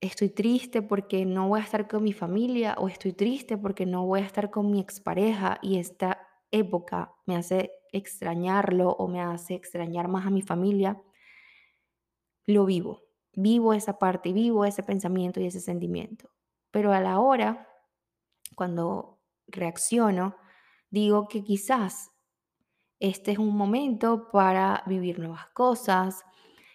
estoy 0.00 0.30
triste 0.30 0.82
porque 0.82 1.24
no 1.24 1.48
voy 1.48 1.60
a 1.60 1.64
estar 1.64 1.86
con 1.86 2.02
mi 2.02 2.12
familia 2.12 2.74
o 2.78 2.88
estoy 2.88 3.12
triste 3.12 3.56
porque 3.56 3.86
no 3.86 4.04
voy 4.04 4.20
a 4.20 4.26
estar 4.26 4.50
con 4.50 4.70
mi 4.70 4.80
expareja 4.80 5.58
y 5.62 5.78
esta 5.78 6.26
época 6.50 7.14
me 7.26 7.36
hace 7.36 7.77
extrañarlo 7.92 8.90
o 8.90 9.08
me 9.08 9.20
hace 9.20 9.54
extrañar 9.54 10.08
más 10.08 10.26
a 10.26 10.30
mi 10.30 10.42
familia, 10.42 11.00
lo 12.46 12.64
vivo 12.64 13.08
vivo 13.40 13.72
esa 13.72 13.98
parte, 13.98 14.32
vivo 14.32 14.64
ese 14.64 14.82
pensamiento 14.82 15.40
y 15.40 15.46
ese 15.46 15.60
sentimiento. 15.60 16.30
Pero 16.72 16.92
a 16.92 17.00
la 17.00 17.20
hora, 17.20 17.68
cuando 18.56 19.20
reacciono, 19.46 20.36
digo 20.90 21.28
que 21.28 21.44
quizás 21.44 22.10
este 22.98 23.30
es 23.30 23.38
un 23.38 23.56
momento 23.56 24.28
para 24.32 24.82
vivir 24.86 25.20
nuevas 25.20 25.46
cosas, 25.50 26.24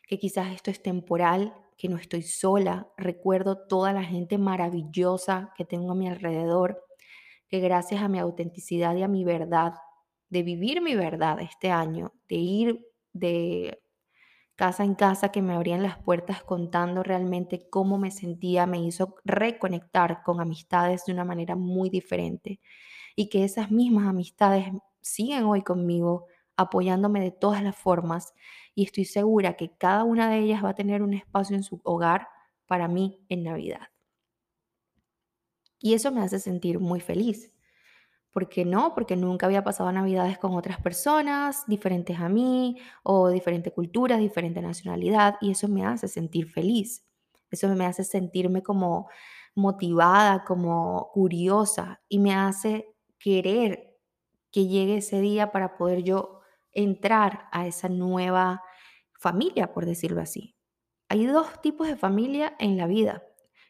que 0.08 0.18
quizás 0.18 0.54
esto 0.54 0.72
es 0.72 0.82
temporal, 0.82 1.54
que 1.78 1.90
no 1.90 1.98
estoy 1.98 2.22
sola. 2.22 2.88
Recuerdo 2.96 3.68
toda 3.68 3.92
la 3.92 4.04
gente 4.04 4.38
maravillosa 4.38 5.54
que 5.58 5.66
tengo 5.66 5.92
a 5.92 5.96
mi 5.96 6.08
alrededor, 6.08 6.86
que 7.50 7.60
gracias 7.60 8.02
a 8.02 8.08
mi 8.08 8.20
autenticidad 8.20 8.96
y 8.96 9.04
a 9.04 9.10
mi 9.10 9.26
verdad, 9.26 9.74
de 10.34 10.44
vivir 10.44 10.82
mi 10.82 10.96
verdad 10.96 11.40
este 11.42 11.72
año, 11.72 12.14
de 12.28 12.36
ir 12.38 12.88
de 13.14 13.80
casa 14.56 14.84
en 14.84 14.96
casa 14.96 15.32
que 15.32 15.42
me 15.42 15.54
abrían 15.54 15.84
las 15.84 15.98
puertas 16.00 16.44
contando 16.44 17.04
realmente 17.04 17.68
cómo 17.70 17.98
me 17.98 18.12
sentía, 18.12 18.66
me 18.68 18.80
hizo 18.80 19.16
reconectar 19.26 20.24
con 20.24 20.42
amistades 20.42 21.06
de 21.06 21.14
una 21.14 21.26
manera 21.26 21.56
muy 21.56 21.90
diferente 21.90 22.60
y 23.16 23.30
que 23.30 23.44
esas 23.46 23.72
mismas 23.72 24.08
amistades 24.08 24.68
siguen 25.02 25.46
hoy 25.46 25.64
conmigo 25.64 26.28
apoyándome 26.58 27.22
de 27.22 27.32
todas 27.32 27.64
las 27.64 27.76
formas 27.78 28.34
y 28.76 28.86
estoy 28.86 29.06
segura 29.06 29.56
que 29.58 29.76
cada 29.78 30.04
una 30.04 30.30
de 30.30 30.40
ellas 30.40 30.64
va 30.64 30.70
a 30.72 30.76
tener 30.76 31.04
un 31.04 31.14
espacio 31.16 31.56
en 31.56 31.64
su 31.64 31.82
hogar 31.84 32.28
para 32.68 32.88
mí 32.88 33.20
en 33.30 33.44
Navidad. 33.44 33.90
Y 35.80 35.94
eso 35.94 36.12
me 36.12 36.22
hace 36.22 36.40
sentir 36.40 36.80
muy 36.80 37.00
feliz. 37.00 37.53
¿Por 38.34 38.50
qué 38.50 38.66
no? 38.66 38.96
Porque 38.96 39.16
nunca 39.16 39.46
había 39.46 39.64
pasado 39.64 39.92
navidades 39.92 40.40
con 40.40 40.56
otras 40.56 40.82
personas 40.82 41.64
diferentes 41.68 42.20
a 42.20 42.30
mí 42.30 42.78
o 43.04 43.30
diferente 43.30 43.72
cultura, 43.72 44.18
diferente 44.18 44.60
nacionalidad 44.60 45.36
y 45.40 45.52
eso 45.52 45.68
me 45.68 45.86
hace 45.86 46.08
sentir 46.08 46.50
feliz. 46.50 47.06
Eso 47.52 47.68
me 47.76 47.86
hace 47.86 48.04
sentirme 48.04 48.64
como 48.64 49.08
motivada, 49.54 50.44
como 50.44 51.12
curiosa 51.14 52.02
y 52.10 52.18
me 52.18 52.34
hace 52.34 52.96
querer 53.20 53.96
que 54.52 54.66
llegue 54.66 54.98
ese 54.98 55.22
día 55.22 55.52
para 55.52 55.78
poder 55.78 56.02
yo 56.02 56.40
entrar 56.72 57.46
a 57.52 57.68
esa 57.68 57.88
nueva 57.88 58.64
familia, 59.20 59.74
por 59.74 59.86
decirlo 59.86 60.22
así. 60.22 60.56
Hay 61.08 61.28
dos 61.28 61.62
tipos 61.62 61.88
de 61.88 61.96
familia 61.96 62.56
en 62.58 62.78
la 62.78 62.88
vida, 62.88 63.24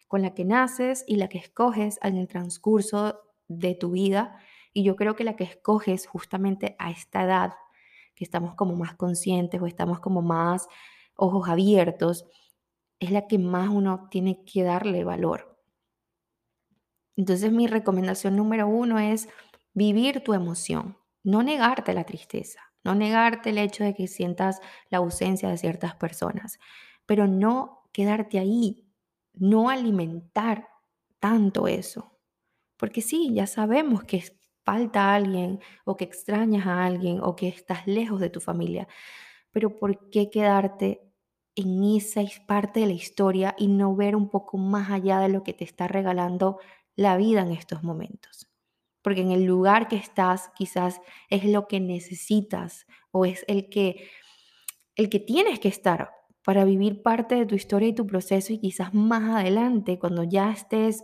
con 0.07 0.21
la 0.21 0.33
que 0.33 0.45
naces 0.45 1.03
y 1.05 1.17
la 1.17 1.27
que 1.27 1.37
escoges 1.39 1.99
en 2.01 2.15
el 2.15 2.29
transcurso 2.29 3.19
de 3.49 3.75
tu 3.75 3.91
vida 3.91 4.37
y 4.73 4.83
yo 4.83 4.95
creo 4.95 5.15
que 5.15 5.23
la 5.23 5.35
que 5.35 5.43
escoges 5.43 6.07
justamente 6.07 6.75
a 6.79 6.91
esta 6.91 7.23
edad, 7.23 7.53
que 8.15 8.23
estamos 8.23 8.55
como 8.55 8.75
más 8.75 8.95
conscientes 8.95 9.61
o 9.61 9.67
estamos 9.67 9.99
como 9.99 10.21
más 10.21 10.67
ojos 11.15 11.47
abiertos, 11.47 12.25
es 12.99 13.11
la 13.11 13.27
que 13.27 13.37
más 13.37 13.69
uno 13.69 14.07
tiene 14.09 14.43
que 14.45 14.63
darle 14.63 15.03
valor. 15.03 15.59
Entonces 17.15 17.51
mi 17.51 17.67
recomendación 17.67 18.35
número 18.35 18.67
uno 18.67 18.97
es 18.99 19.29
vivir 19.73 20.23
tu 20.23 20.33
emoción, 20.33 20.97
no 21.23 21.43
negarte 21.43 21.93
la 21.93 22.05
tristeza, 22.05 22.59
no 22.83 22.95
negarte 22.95 23.51
el 23.51 23.59
hecho 23.59 23.83
de 23.83 23.93
que 23.93 24.07
sientas 24.07 24.59
la 24.89 24.97
ausencia 24.97 25.49
de 25.49 25.57
ciertas 25.57 25.95
personas, 25.95 26.59
pero 27.05 27.27
no 27.27 27.89
quedarte 27.91 28.39
ahí, 28.39 28.87
no 29.33 29.69
alimentar 29.69 30.69
tanto 31.19 31.67
eso. 31.67 32.17
Porque 32.77 33.01
sí, 33.01 33.31
ya 33.33 33.47
sabemos 33.47 34.03
que 34.03 34.17
falta 34.63 35.11
a 35.11 35.15
alguien 35.15 35.59
o 35.85 35.97
que 35.97 36.05
extrañas 36.05 36.65
a 36.67 36.85
alguien 36.85 37.19
o 37.21 37.35
que 37.35 37.47
estás 37.47 37.85
lejos 37.87 38.19
de 38.19 38.29
tu 38.29 38.39
familia. 38.39 38.87
Pero 39.51 39.75
¿por 39.77 40.09
qué 40.09 40.29
quedarte 40.29 41.13
en 41.55 41.83
esa 41.83 42.21
parte 42.47 42.81
de 42.81 42.87
la 42.87 42.93
historia 42.93 43.55
y 43.57 43.67
no 43.67 43.95
ver 43.95 44.15
un 44.15 44.29
poco 44.29 44.57
más 44.57 44.89
allá 44.89 45.19
de 45.19 45.29
lo 45.29 45.43
que 45.43 45.53
te 45.53 45.63
está 45.63 45.87
regalando 45.87 46.59
la 46.95 47.17
vida 47.17 47.41
en 47.41 47.51
estos 47.51 47.83
momentos. 47.83 48.49
Porque 49.01 49.21
en 49.21 49.31
el 49.31 49.43
lugar 49.43 49.87
que 49.87 49.95
estás 49.95 50.49
quizás 50.55 51.01
es 51.29 51.43
lo 51.45 51.67
que 51.67 51.79
necesitas 51.79 52.85
o 53.11 53.25
es 53.25 53.43
el 53.47 53.69
que, 53.69 54.09
el 54.95 55.09
que 55.09 55.19
tienes 55.19 55.59
que 55.59 55.67
estar 55.67 56.11
para 56.43 56.65
vivir 56.65 57.01
parte 57.01 57.35
de 57.35 57.45
tu 57.45 57.55
historia 57.55 57.89
y 57.89 57.95
tu 57.95 58.07
proceso 58.07 58.53
y 58.53 58.59
quizás 58.59 58.93
más 58.93 59.23
adelante, 59.35 59.99
cuando 59.99 60.23
ya 60.23 60.51
estés 60.51 61.03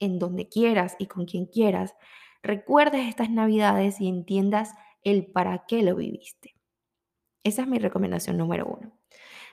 en 0.00 0.18
donde 0.18 0.48
quieras 0.48 0.96
y 0.98 1.06
con 1.06 1.24
quien 1.24 1.46
quieras, 1.46 1.94
recuerdes 2.44 3.08
estas 3.08 3.30
navidades 3.30 4.00
y 4.00 4.08
entiendas 4.08 4.74
el 5.02 5.26
para 5.26 5.64
qué 5.66 5.82
lo 5.82 5.96
viviste. 5.96 6.54
Esa 7.42 7.62
es 7.62 7.68
mi 7.68 7.78
recomendación 7.78 8.36
número 8.36 8.66
uno. 8.66 8.92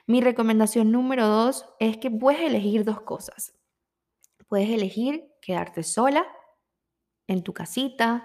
Mi 0.06 0.20
recomendación 0.20 0.92
número 0.92 1.26
dos 1.26 1.66
es 1.78 1.96
que 1.96 2.10
puedes 2.10 2.40
elegir 2.40 2.84
dos 2.84 3.00
cosas. 3.02 3.54
Puedes 4.48 4.70
elegir 4.70 5.32
quedarte 5.40 5.82
sola 5.82 6.26
en 7.26 7.42
tu 7.42 7.52
casita, 7.52 8.24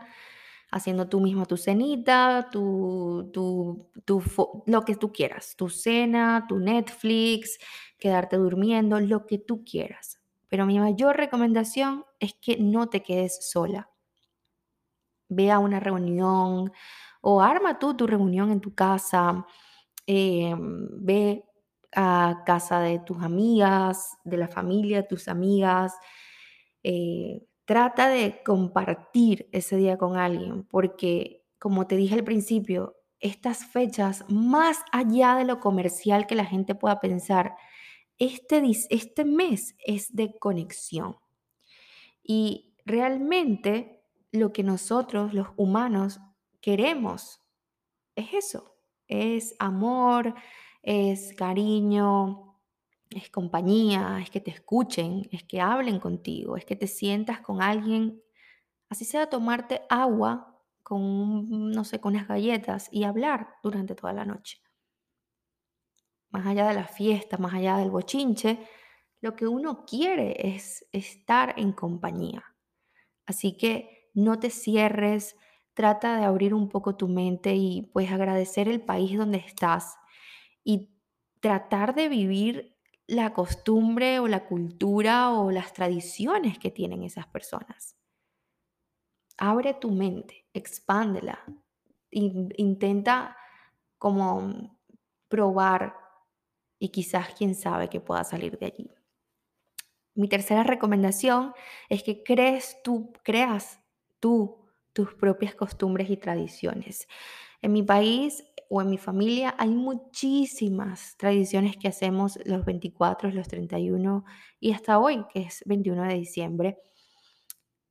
haciendo 0.71 1.07
tú 1.07 1.19
misma 1.21 1.45
tu 1.45 1.57
cenita, 1.57 2.49
tu, 2.51 3.29
tu, 3.33 3.89
tu, 4.05 4.21
lo 4.65 4.81
que 4.83 4.95
tú 4.95 5.11
quieras, 5.11 5.55
tu 5.55 5.69
cena, 5.69 6.45
tu 6.47 6.59
Netflix, 6.59 7.57
quedarte 7.97 8.37
durmiendo, 8.37 8.99
lo 8.99 9.25
que 9.25 9.37
tú 9.37 9.63
quieras. 9.63 10.19
Pero 10.49 10.65
mi 10.65 10.79
mayor 10.79 11.17
recomendación 11.17 12.05
es 12.19 12.33
que 12.33 12.57
no 12.57 12.89
te 12.89 13.03
quedes 13.03 13.49
sola. 13.51 13.89
Ve 15.29 15.51
a 15.51 15.59
una 15.59 15.79
reunión 15.79 16.71
o 17.21 17.41
arma 17.41 17.79
tú 17.79 17.95
tu 17.95 18.07
reunión 18.07 18.51
en 18.51 18.61
tu 18.61 18.73
casa. 18.73 19.45
Em, 20.05 20.87
ve 21.05 21.43
a 21.95 22.43
casa 22.45 22.79
de 22.79 22.99
tus 22.99 23.21
amigas, 23.23 24.17
de 24.23 24.37
la 24.37 24.47
familia 24.47 25.07
tus 25.07 25.27
amigas. 25.27 25.93
Eh, 26.83 27.43
trata 27.65 28.09
de 28.09 28.41
compartir 28.45 29.49
ese 29.51 29.77
día 29.77 29.97
con 29.97 30.17
alguien, 30.17 30.63
porque 30.63 31.43
como 31.59 31.87
te 31.87 31.97
dije 31.97 32.15
al 32.15 32.23
principio, 32.23 32.95
estas 33.19 33.65
fechas, 33.65 34.23
más 34.29 34.83
allá 34.91 35.35
de 35.35 35.43
lo 35.45 35.59
comercial 35.59 36.27
que 36.27 36.35
la 36.35 36.45
gente 36.45 36.75
pueda 36.75 36.99
pensar, 36.99 37.55
este, 38.19 38.61
este 38.89 39.25
mes 39.25 39.75
es 39.85 40.15
de 40.15 40.37
conexión. 40.39 41.17
Y 42.23 42.75
realmente 42.85 43.96
lo 44.31 44.53
que 44.53 44.63
nosotros, 44.63 45.33
los 45.33 45.47
humanos, 45.57 46.19
queremos 46.61 47.41
es 48.15 48.33
eso, 48.33 48.75
es 49.07 49.55
amor, 49.59 50.33
es 50.81 51.33
cariño, 51.35 52.59
es 53.09 53.29
compañía, 53.29 54.19
es 54.21 54.29
que 54.29 54.41
te 54.41 54.51
escuchen, 54.51 55.27
es 55.31 55.43
que 55.43 55.61
hablen 55.61 55.99
contigo, 55.99 56.57
es 56.57 56.65
que 56.65 56.75
te 56.75 56.87
sientas 56.87 57.41
con 57.41 57.61
alguien, 57.61 58.21
así 58.89 59.05
sea 59.05 59.29
tomarte 59.29 59.81
agua 59.89 60.61
con, 60.83 61.71
no 61.71 61.83
sé, 61.83 61.99
con 61.99 62.15
unas 62.15 62.27
galletas 62.27 62.89
y 62.91 63.03
hablar 63.03 63.55
durante 63.63 63.95
toda 63.95 64.13
la 64.13 64.25
noche 64.25 64.59
más 66.29 66.45
allá 66.45 66.67
de 66.67 66.73
la 66.75 66.87
fiesta, 66.87 67.37
más 67.37 67.53
allá 67.53 67.77
del 67.77 67.89
bochinche, 67.89 68.59
lo 69.21 69.35
que 69.35 69.47
uno 69.47 69.85
quiere 69.85 70.55
es 70.55 70.85
estar 70.91 71.55
en 71.57 71.71
compañía. 71.71 72.43
Así 73.25 73.57
que 73.57 73.96
no 74.17 74.39
te 74.39 74.49
cierres, 74.49 75.37
trata 75.75 76.17
de 76.17 76.25
abrir 76.25 76.55
un 76.55 76.69
poco 76.69 76.95
tu 76.95 77.07
mente 77.07 77.53
y 77.55 77.83
pues 77.93 78.11
agradecer 78.11 78.67
el 78.67 78.81
país 78.81 79.15
donde 79.15 79.37
estás 79.37 79.95
y 80.63 80.89
tratar 81.39 81.93
de 81.93 82.09
vivir 82.09 82.75
la 83.05 83.31
costumbre 83.33 84.17
o 84.17 84.27
la 84.27 84.47
cultura 84.47 85.31
o 85.33 85.51
las 85.51 85.71
tradiciones 85.73 86.57
que 86.57 86.71
tienen 86.71 87.03
esas 87.03 87.27
personas. 87.27 87.95
Abre 89.37 89.75
tu 89.75 89.91
mente, 89.91 90.47
expándela, 90.51 91.37
intenta 92.09 93.37
como 93.99 94.79
probar 95.27 95.95
y 96.79 96.89
quizás 96.89 97.35
quién 97.35 97.53
sabe 97.53 97.87
que 97.87 98.01
pueda 98.01 98.23
salir 98.23 98.57
de 98.57 98.65
allí. 98.65 98.91
Mi 100.15 100.27
tercera 100.27 100.63
recomendación 100.63 101.53
es 101.87 102.01
que 102.01 102.23
crees 102.23 102.81
tú, 102.81 103.13
creas 103.23 103.79
tus 104.93 105.13
propias 105.13 105.55
costumbres 105.55 106.09
y 106.09 106.17
tradiciones. 106.17 107.07
En 107.61 107.73
mi 107.73 107.83
país 107.83 108.43
o 108.69 108.81
en 108.81 108.89
mi 108.89 108.97
familia 108.97 109.55
hay 109.57 109.69
muchísimas 109.69 111.15
tradiciones 111.17 111.77
que 111.77 111.87
hacemos 111.87 112.39
los 112.45 112.65
24, 112.65 113.31
los 113.31 113.47
31 113.47 114.25
y 114.59 114.73
hasta 114.73 114.99
hoy, 114.99 115.25
que 115.31 115.41
es 115.41 115.63
21 115.65 116.03
de 116.03 116.13
diciembre. 116.15 116.77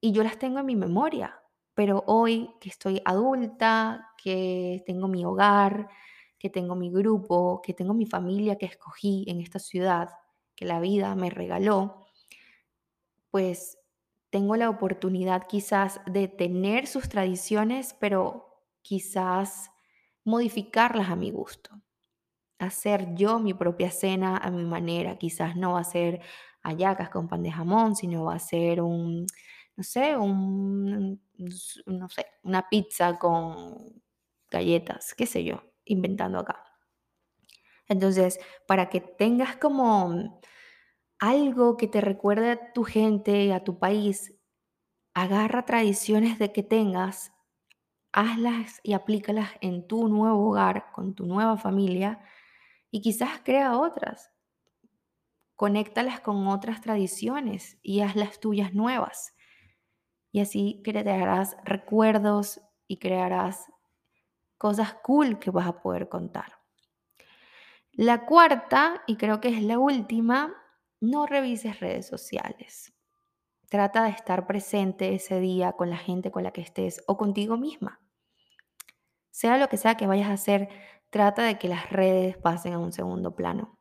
Y 0.01 0.12
yo 0.12 0.22
las 0.22 0.38
tengo 0.38 0.59
en 0.59 0.66
mi 0.66 0.77
memoria, 0.77 1.40
pero 1.75 2.05
hoy 2.07 2.51
que 2.61 2.68
estoy 2.68 3.01
adulta, 3.05 4.11
que 4.22 4.83
tengo 4.87 5.09
mi 5.09 5.25
hogar, 5.25 5.88
que 6.38 6.51
tengo 6.51 6.75
mi 6.75 6.90
grupo, 6.90 7.61
que 7.62 7.72
tengo 7.72 7.94
mi 7.94 8.07
familia 8.07 8.57
que 8.57 8.66
escogí 8.66 9.25
en 9.29 9.40
esta 9.40 9.59
ciudad, 9.59 10.11
que 10.55 10.64
la 10.64 10.81
vida 10.81 11.14
me 11.14 11.31
regaló, 11.31 12.07
pues 13.31 13.79
tengo 14.37 14.55
la 14.57 14.68
oportunidad 14.68 15.46
quizás 15.49 15.99
de 16.05 16.29
tener 16.29 16.87
sus 16.87 17.09
tradiciones, 17.09 17.96
pero 17.99 18.61
quizás 18.83 19.70
modificarlas 20.25 21.09
a 21.09 21.16
mi 21.16 21.31
gusto. 21.31 21.70
Hacer 22.59 23.14
yo 23.14 23.38
mi 23.38 23.55
propia 23.55 23.90
cena 23.90 24.37
a 24.37 24.51
mi 24.51 24.66
manera. 24.66 25.16
Quizás 25.16 25.57
no 25.57 25.72
va 25.72 25.81
a 25.81 25.85
ser 25.85 26.20
hallacas 26.62 27.09
con 27.09 27.29
pan 27.29 27.42
de 27.44 27.51
jamón, 27.51 27.96
sino 27.96 28.25
va 28.25 28.35
a 28.35 28.38
ser 28.38 28.83
un, 28.83 29.27
no 29.75 29.83
sé, 29.83 30.18
un, 30.18 31.18
no 31.87 32.09
sé, 32.11 32.27
una 32.42 32.68
pizza 32.68 33.18
con 33.18 34.03
galletas, 34.51 35.14
qué 35.14 35.25
sé 35.25 35.44
yo 35.44 35.62
inventando 35.87 36.40
acá. 36.40 36.62
Entonces, 37.88 38.38
para 38.66 38.90
que 38.90 39.01
tengas 39.01 39.57
como 39.57 40.42
algo 41.18 41.76
que 41.76 41.88
te 41.88 42.00
recuerde 42.00 42.50
a 42.50 42.72
tu 42.72 42.85
gente, 42.85 43.52
a 43.52 43.64
tu 43.64 43.79
país, 43.79 44.35
agarra 45.14 45.64
tradiciones 45.64 46.38
de 46.38 46.52
que 46.52 46.62
tengas, 46.62 47.33
hazlas 48.12 48.81
y 48.83 48.92
aplícalas 48.92 49.50
en 49.61 49.87
tu 49.87 50.09
nuevo 50.09 50.48
hogar, 50.50 50.92
con 50.92 51.14
tu 51.14 51.26
nueva 51.26 51.57
familia 51.57 52.20
y 52.90 53.00
quizás 53.00 53.40
crea 53.42 53.79
otras. 53.79 54.33
Conéctalas 55.55 56.20
con 56.20 56.46
otras 56.48 56.83
tradiciones 56.83 57.79
y 57.83 58.00
hazlas 58.00 58.40
tuyas 58.40 58.74
nuevas. 58.74 59.35
Y 60.33 60.40
así 60.40 60.83
crearás 60.85 61.57
recuerdos 61.64 62.61
y 62.87 62.98
crearás 62.98 63.66
cosas 64.59 64.94
cool 65.02 65.38
que 65.38 65.50
vas 65.50 65.66
a 65.66 65.81
poder 65.81 66.09
contar. 66.09 66.59
La 67.92 68.26
cuarta, 68.26 69.02
y 69.07 69.16
creo 69.16 69.40
que 69.40 69.48
es 69.48 69.62
la 69.62 69.79
última, 69.79 70.55
no 71.11 71.27
revises 71.27 71.81
redes 71.81 72.07
sociales. 72.07 72.92
Trata 73.69 74.05
de 74.05 74.11
estar 74.11 74.47
presente 74.47 75.14
ese 75.14 75.40
día 75.40 75.73
con 75.73 75.90
la 75.90 75.97
gente 75.97 76.31
con 76.31 76.42
la 76.42 76.53
que 76.53 76.61
estés 76.61 77.03
o 77.07 77.16
contigo 77.16 77.57
misma. 77.57 78.01
Sea 79.31 79.59
lo 79.59 79.69
que 79.69 79.77
sea 79.77 79.97
que 79.97 80.07
vayas 80.07 80.29
a 80.29 80.35
hacer, 80.35 80.69
trata 81.11 81.42
de 81.42 81.59
que 81.59 81.69
las 81.69 81.90
redes 81.90 82.37
pasen 82.38 82.75
a 82.75 82.79
un 82.79 82.92
segundo 82.92 83.35
plano. 83.35 83.79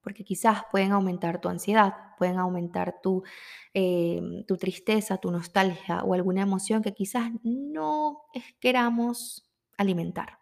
Porque 0.00 0.24
quizás 0.24 0.62
pueden 0.70 0.92
aumentar 0.92 1.40
tu 1.40 1.48
ansiedad, 1.48 1.94
pueden 2.18 2.38
aumentar 2.38 3.00
tu, 3.02 3.24
eh, 3.72 4.20
tu 4.46 4.56
tristeza, 4.56 5.18
tu 5.18 5.30
nostalgia 5.30 6.02
o 6.04 6.14
alguna 6.14 6.42
emoción 6.42 6.82
que 6.82 6.94
quizás 6.94 7.30
no 7.42 8.22
queramos 8.60 9.50
alimentar. 9.76 10.38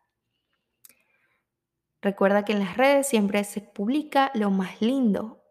Recuerda 2.02 2.44
que 2.44 2.52
en 2.52 2.58
las 2.58 2.76
redes 2.76 3.06
siempre 3.06 3.44
se 3.44 3.60
publica 3.60 4.32
lo 4.34 4.50
más 4.50 4.82
lindo, 4.82 5.41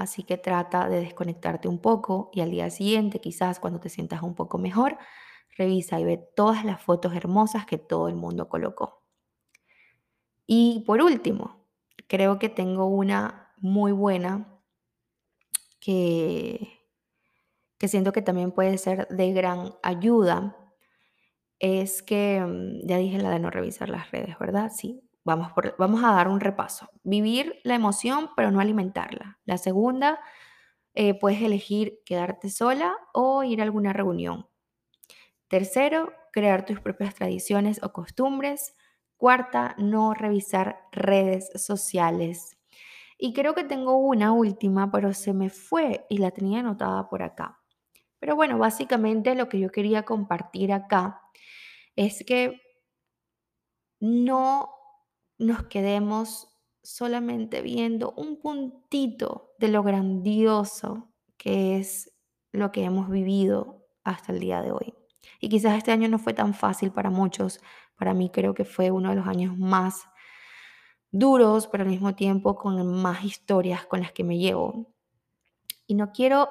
así 0.00 0.22
que 0.22 0.38
trata 0.38 0.88
de 0.88 1.00
desconectarte 1.00 1.68
un 1.68 1.80
poco 1.80 2.30
y 2.32 2.40
al 2.40 2.50
día 2.50 2.70
siguiente, 2.70 3.20
quizás 3.20 3.60
cuando 3.60 3.80
te 3.80 3.88
sientas 3.88 4.22
un 4.22 4.34
poco 4.34 4.58
mejor, 4.58 4.98
revisa 5.56 6.00
y 6.00 6.04
ve 6.04 6.18
todas 6.36 6.64
las 6.64 6.80
fotos 6.82 7.14
hermosas 7.14 7.66
que 7.66 7.78
todo 7.78 8.08
el 8.08 8.14
mundo 8.14 8.48
colocó. 8.48 9.02
Y 10.46 10.84
por 10.86 11.02
último, 11.02 11.66
creo 12.06 12.38
que 12.38 12.48
tengo 12.48 12.86
una 12.86 13.52
muy 13.58 13.92
buena 13.92 14.60
que, 15.80 16.80
que 17.78 17.88
siento 17.88 18.12
que 18.12 18.22
también 18.22 18.52
puede 18.52 18.78
ser 18.78 19.08
de 19.08 19.32
gran 19.32 19.74
ayuda 19.82 20.56
es 21.58 22.02
que, 22.02 22.40
mm, 22.40 22.86
ya 22.86 22.98
dije 22.98 23.18
la 23.18 23.30
de 23.30 23.40
no 23.40 23.50
revisar 23.50 23.88
las 23.88 24.10
redes, 24.10 24.38
¿verdad? 24.38 24.70
Sí, 24.74 25.07
vamos, 25.28 25.52
vamos 25.76 26.02
a 26.02 26.12
dar 26.12 26.28
un 26.28 26.40
repaso. 26.40 26.88
Vivir 27.04 27.60
la 27.62 27.74
emoción, 27.74 28.30
pero 28.34 28.50
no 28.50 28.60
alimentarla. 28.60 29.38
La 29.44 29.58
segunda, 29.58 30.20
eh, 30.94 31.14
puedes 31.14 31.42
elegir 31.42 32.00
quedarte 32.06 32.48
sola 32.48 32.96
o 33.12 33.44
ir 33.44 33.60
a 33.60 33.64
alguna 33.64 33.92
reunión. 33.92 34.48
Tercero, 35.48 36.12
crear 36.32 36.64
tus 36.64 36.80
propias 36.80 37.14
tradiciones 37.14 37.82
o 37.82 37.92
costumbres. 37.92 38.74
Cuarta, 39.18 39.74
no 39.78 40.14
revisar 40.14 40.80
redes 40.92 41.50
sociales. 41.54 42.58
Y 43.18 43.34
creo 43.34 43.54
que 43.54 43.64
tengo 43.64 43.98
una 43.98 44.32
última, 44.32 44.90
pero 44.90 45.12
se 45.12 45.34
me 45.34 45.50
fue 45.50 46.06
y 46.08 46.18
la 46.18 46.30
tenía 46.30 46.60
anotada 46.60 47.08
por 47.08 47.22
acá. 47.22 47.60
Pero 48.18 48.34
bueno, 48.34 48.58
básicamente 48.58 49.34
lo 49.34 49.48
que 49.48 49.60
yo 49.60 49.70
quería 49.70 50.04
compartir 50.04 50.72
acá 50.72 51.20
es 51.96 52.24
que 52.26 52.60
no 54.00 54.77
nos 55.38 55.64
quedemos 55.64 56.48
solamente 56.82 57.62
viendo 57.62 58.12
un 58.12 58.40
puntito 58.40 59.54
de 59.58 59.68
lo 59.68 59.82
grandioso 59.82 61.12
que 61.36 61.78
es 61.78 62.12
lo 62.52 62.72
que 62.72 62.84
hemos 62.84 63.08
vivido 63.08 63.86
hasta 64.04 64.32
el 64.32 64.40
día 64.40 64.62
de 64.62 64.72
hoy. 64.72 64.94
Y 65.40 65.48
quizás 65.48 65.76
este 65.76 65.92
año 65.92 66.08
no 66.08 66.18
fue 66.18 66.34
tan 66.34 66.54
fácil 66.54 66.90
para 66.90 67.10
muchos, 67.10 67.60
para 67.96 68.14
mí 68.14 68.30
creo 68.30 68.54
que 68.54 68.64
fue 68.64 68.90
uno 68.90 69.10
de 69.10 69.16
los 69.16 69.26
años 69.26 69.56
más 69.56 70.08
duros, 71.10 71.66
pero 71.68 71.84
al 71.84 71.90
mismo 71.90 72.14
tiempo 72.14 72.56
con 72.56 73.00
más 73.00 73.24
historias 73.24 73.86
con 73.86 74.00
las 74.00 74.12
que 74.12 74.24
me 74.24 74.38
llevo. 74.38 74.92
Y 75.86 75.94
no 75.94 76.12
quiero 76.12 76.48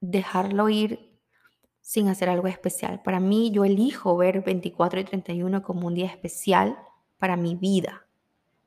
dejarlo 0.00 0.68
ir 0.68 1.20
sin 1.80 2.08
hacer 2.08 2.28
algo 2.28 2.46
especial. 2.46 3.02
Para 3.02 3.20
mí 3.20 3.50
yo 3.50 3.64
elijo 3.64 4.16
ver 4.16 4.42
24 4.42 5.00
y 5.00 5.04
31 5.04 5.62
como 5.62 5.88
un 5.88 5.94
día 5.94 6.06
especial 6.06 6.78
para 7.18 7.36
mi 7.36 7.54
vida. 7.54 8.01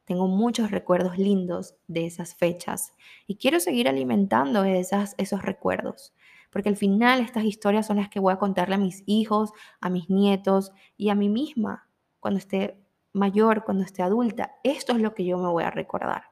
Tengo 0.06 0.28
muchos 0.28 0.70
recuerdos 0.70 1.18
lindos 1.18 1.76
de 1.88 2.06
esas 2.06 2.36
fechas 2.36 2.94
y 3.26 3.38
quiero 3.38 3.60
seguir 3.60 3.90
alimentando 3.90 4.64
esas, 4.64 5.16
esos 5.18 5.42
recuerdos, 5.42 6.14
porque 6.52 6.70
al 6.70 6.78
final 6.78 7.20
estas 7.22 7.44
historias 7.44 7.88
son 7.88 7.98
las 7.98 8.10
que 8.10 8.20
voy 8.20 8.32
a 8.32 8.38
contarle 8.38 8.76
a 8.76 8.80
mis 8.80 9.04
hijos, 9.08 9.52
a 9.82 9.90
mis 9.90 10.10
nietos 10.10 10.72
y 10.96 11.10
a 11.10 11.16
mí 11.16 11.28
misma 11.28 11.88
cuando 12.20 12.38
esté 12.38 12.80
mayor, 13.14 13.64
cuando 13.64 13.84
esté 13.84 14.04
adulta. 14.04 14.56
Esto 14.64 14.94
es 14.94 15.02
lo 15.02 15.14
que 15.14 15.26
yo 15.26 15.38
me 15.38 15.48
voy 15.48 15.64
a 15.64 15.72
recordar. 15.72 16.24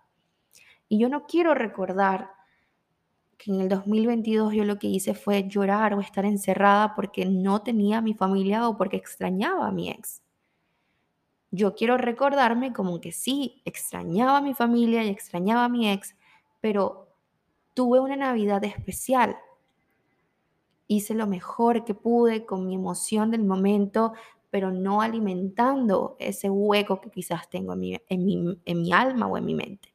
Y 0.87 0.99
yo 0.99 1.09
no 1.09 1.25
quiero 1.25 1.55
recordar 1.55 2.31
que 3.37 3.51
en 3.51 3.61
el 3.61 3.69
2022 3.69 4.53
yo 4.53 4.65
lo 4.65 4.77
que 4.77 4.87
hice 4.87 5.15
fue 5.15 5.47
llorar 5.47 5.93
o 5.93 6.01
estar 6.01 6.25
encerrada 6.25 6.93
porque 6.95 7.25
no 7.25 7.61
tenía 7.63 7.97
a 7.97 8.01
mi 8.01 8.13
familia 8.13 8.67
o 8.69 8.77
porque 8.77 8.97
extrañaba 8.97 9.67
a 9.67 9.71
mi 9.71 9.89
ex 9.89 10.22
yo 11.53 11.75
quiero 11.75 11.97
recordarme 11.97 12.73
como 12.73 12.99
que 12.99 13.11
sí, 13.11 13.61
extrañaba 13.63 14.41
mi 14.41 14.55
familia 14.55 15.03
y 15.03 15.09
extrañaba 15.09 15.65
a 15.65 15.69
mi 15.69 15.87
ex, 15.87 16.15
pero 16.61 17.09
tuve 17.75 17.99
una 17.99 18.15
Navidad 18.15 18.63
especial. 18.63 19.37
Hice 20.87 21.13
lo 21.13 21.27
mejor 21.27 21.85
que 21.85 21.93
pude 21.93 22.43
con 22.47 22.65
mi 22.65 22.73
emoción 22.73 23.29
del 23.29 23.43
momento, 23.43 24.13
pero 24.49 24.71
no 24.71 25.01
alimentando 25.03 26.15
ese 26.17 26.49
hueco 26.49 26.99
que 26.99 27.11
quizás 27.11 27.47
tengo 27.51 27.73
en 27.73 27.79
mi, 27.79 28.01
en 28.09 28.25
mi, 28.25 28.59
en 28.65 28.81
mi 28.81 28.91
alma 28.91 29.27
o 29.27 29.37
en 29.37 29.45
mi 29.45 29.53
mente. 29.53 29.93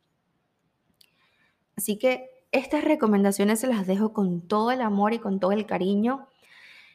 Así 1.76 1.98
que 1.98 2.30
estas 2.52 2.84
recomendaciones 2.84 3.58
se 3.58 3.66
las 3.66 3.84
dejo 3.84 4.12
con 4.12 4.42
todo 4.42 4.70
el 4.70 4.80
amor 4.80 5.12
y 5.12 5.18
con 5.18 5.40
todo 5.40 5.50
el 5.50 5.66
cariño 5.66 6.28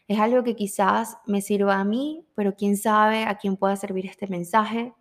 es 0.07 0.19
algo 0.19 0.43
que 0.43 0.55
quizás 0.55 1.17
me 1.25 1.41
sirva 1.41 1.79
a 1.79 1.83
mí, 1.83 2.25
pero 2.35 2.55
quién 2.55 2.77
sabe 2.77 3.23
a 3.23 3.37
quién 3.37 3.57
pueda 3.57 3.75
servir 3.75 4.05
este 4.05 4.27
mensaje. 4.27 4.93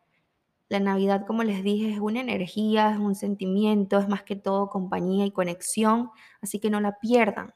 La 0.68 0.80
Navidad, 0.80 1.26
como 1.26 1.42
les 1.42 1.62
dije, 1.62 1.90
es 1.90 1.98
una 1.98 2.20
energía, 2.20 2.92
es 2.92 2.98
un 2.98 3.14
sentimiento, 3.14 3.98
es 3.98 4.08
más 4.08 4.22
que 4.22 4.36
todo 4.36 4.70
compañía 4.70 5.26
y 5.26 5.32
conexión, 5.32 6.10
así 6.40 6.60
que 6.60 6.70
no 6.70 6.80
la 6.80 6.98
pierdan. 6.98 7.52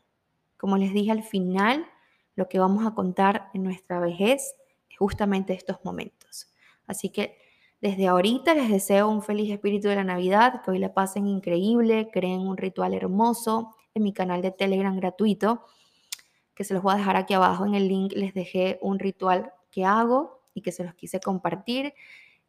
Como 0.56 0.76
les 0.76 0.92
dije 0.92 1.12
al 1.12 1.22
final, 1.22 1.86
lo 2.34 2.48
que 2.48 2.58
vamos 2.58 2.84
a 2.86 2.94
contar 2.94 3.48
en 3.54 3.62
nuestra 3.62 4.00
vejez 4.00 4.54
es 4.90 4.98
justamente 4.98 5.54
estos 5.54 5.78
momentos. 5.84 6.52
Así 6.86 7.10
que 7.10 7.38
desde 7.80 8.08
ahorita 8.08 8.54
les 8.54 8.70
deseo 8.70 9.08
un 9.08 9.22
feliz 9.22 9.50
espíritu 9.52 9.88
de 9.88 9.96
la 9.96 10.04
Navidad, 10.04 10.62
que 10.62 10.72
hoy 10.72 10.78
la 10.78 10.94
pasen 10.94 11.26
increíble, 11.26 12.10
creen 12.12 12.40
un 12.40 12.56
ritual 12.56 12.94
hermoso 12.94 13.74
en 13.94 14.02
mi 14.02 14.12
canal 14.12 14.42
de 14.42 14.50
Telegram 14.50 14.96
gratuito 14.96 15.62
que 16.56 16.64
se 16.64 16.72
los 16.72 16.82
voy 16.82 16.94
a 16.94 16.96
dejar 16.96 17.16
aquí 17.16 17.34
abajo 17.34 17.66
en 17.66 17.74
el 17.74 17.86
link, 17.86 18.14
les 18.16 18.32
dejé 18.32 18.78
un 18.80 18.98
ritual 18.98 19.52
que 19.70 19.84
hago 19.84 20.40
y 20.54 20.62
que 20.62 20.72
se 20.72 20.82
los 20.82 20.94
quise 20.94 21.20
compartir. 21.20 21.92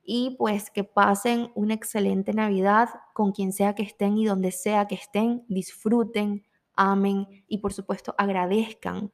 Y 0.02 0.36
pues 0.38 0.72
que 0.72 0.86
pasen 0.86 1.52
una 1.56 1.74
excelente 1.74 2.34
Navidad 2.34 2.90
con 3.14 3.34
quien 3.34 3.52
sea 3.52 3.76
que 3.76 3.84
estén 3.84 4.18
y 4.18 4.26
donde 4.26 4.52
sea 4.52 4.88
que 4.88 4.96
estén, 4.96 5.44
disfruten, 5.50 6.46
amen 6.74 7.28
y 7.50 7.58
por 7.58 7.74
supuesto 7.74 8.16
agradezcan. 8.18 9.12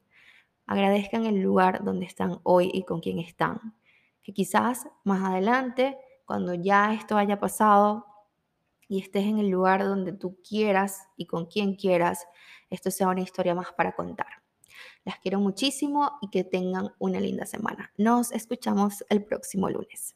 Agradezcan 0.68 1.26
el 1.26 1.42
lugar 1.42 1.84
donde 1.84 2.06
están 2.06 2.40
hoy 2.44 2.70
y 2.72 2.84
con 2.84 3.02
quien 3.02 3.18
están. 3.18 3.76
Que 4.22 4.32
quizás 4.32 4.88
más 5.04 5.28
adelante, 5.28 5.98
cuando 6.26 6.54
ya 6.54 6.94
esto 6.94 7.18
haya 7.18 7.40
pasado 7.40 8.06
y 8.88 9.02
estés 9.02 9.26
en 9.26 9.40
el 9.40 9.50
lugar 9.50 9.84
donde 9.84 10.14
tú 10.14 10.38
quieras 10.48 11.08
y 11.18 11.26
con 11.26 11.48
quien 11.48 11.76
quieras, 11.76 12.28
esto 12.70 12.92
sea 12.92 13.08
una 13.08 13.22
historia 13.22 13.56
más 13.56 13.74
para 13.74 13.96
contar. 13.96 14.43
Las 15.06 15.20
quiero 15.20 15.40
muchísimo 15.40 16.18
y 16.22 16.30
que 16.30 16.44
tengan 16.44 16.90
una 17.00 17.20
linda 17.20 17.46
semana. 17.46 17.92
Nos 17.98 18.32
escuchamos 18.32 19.04
el 19.10 19.24
próximo 19.24 19.70
lunes. 19.70 20.16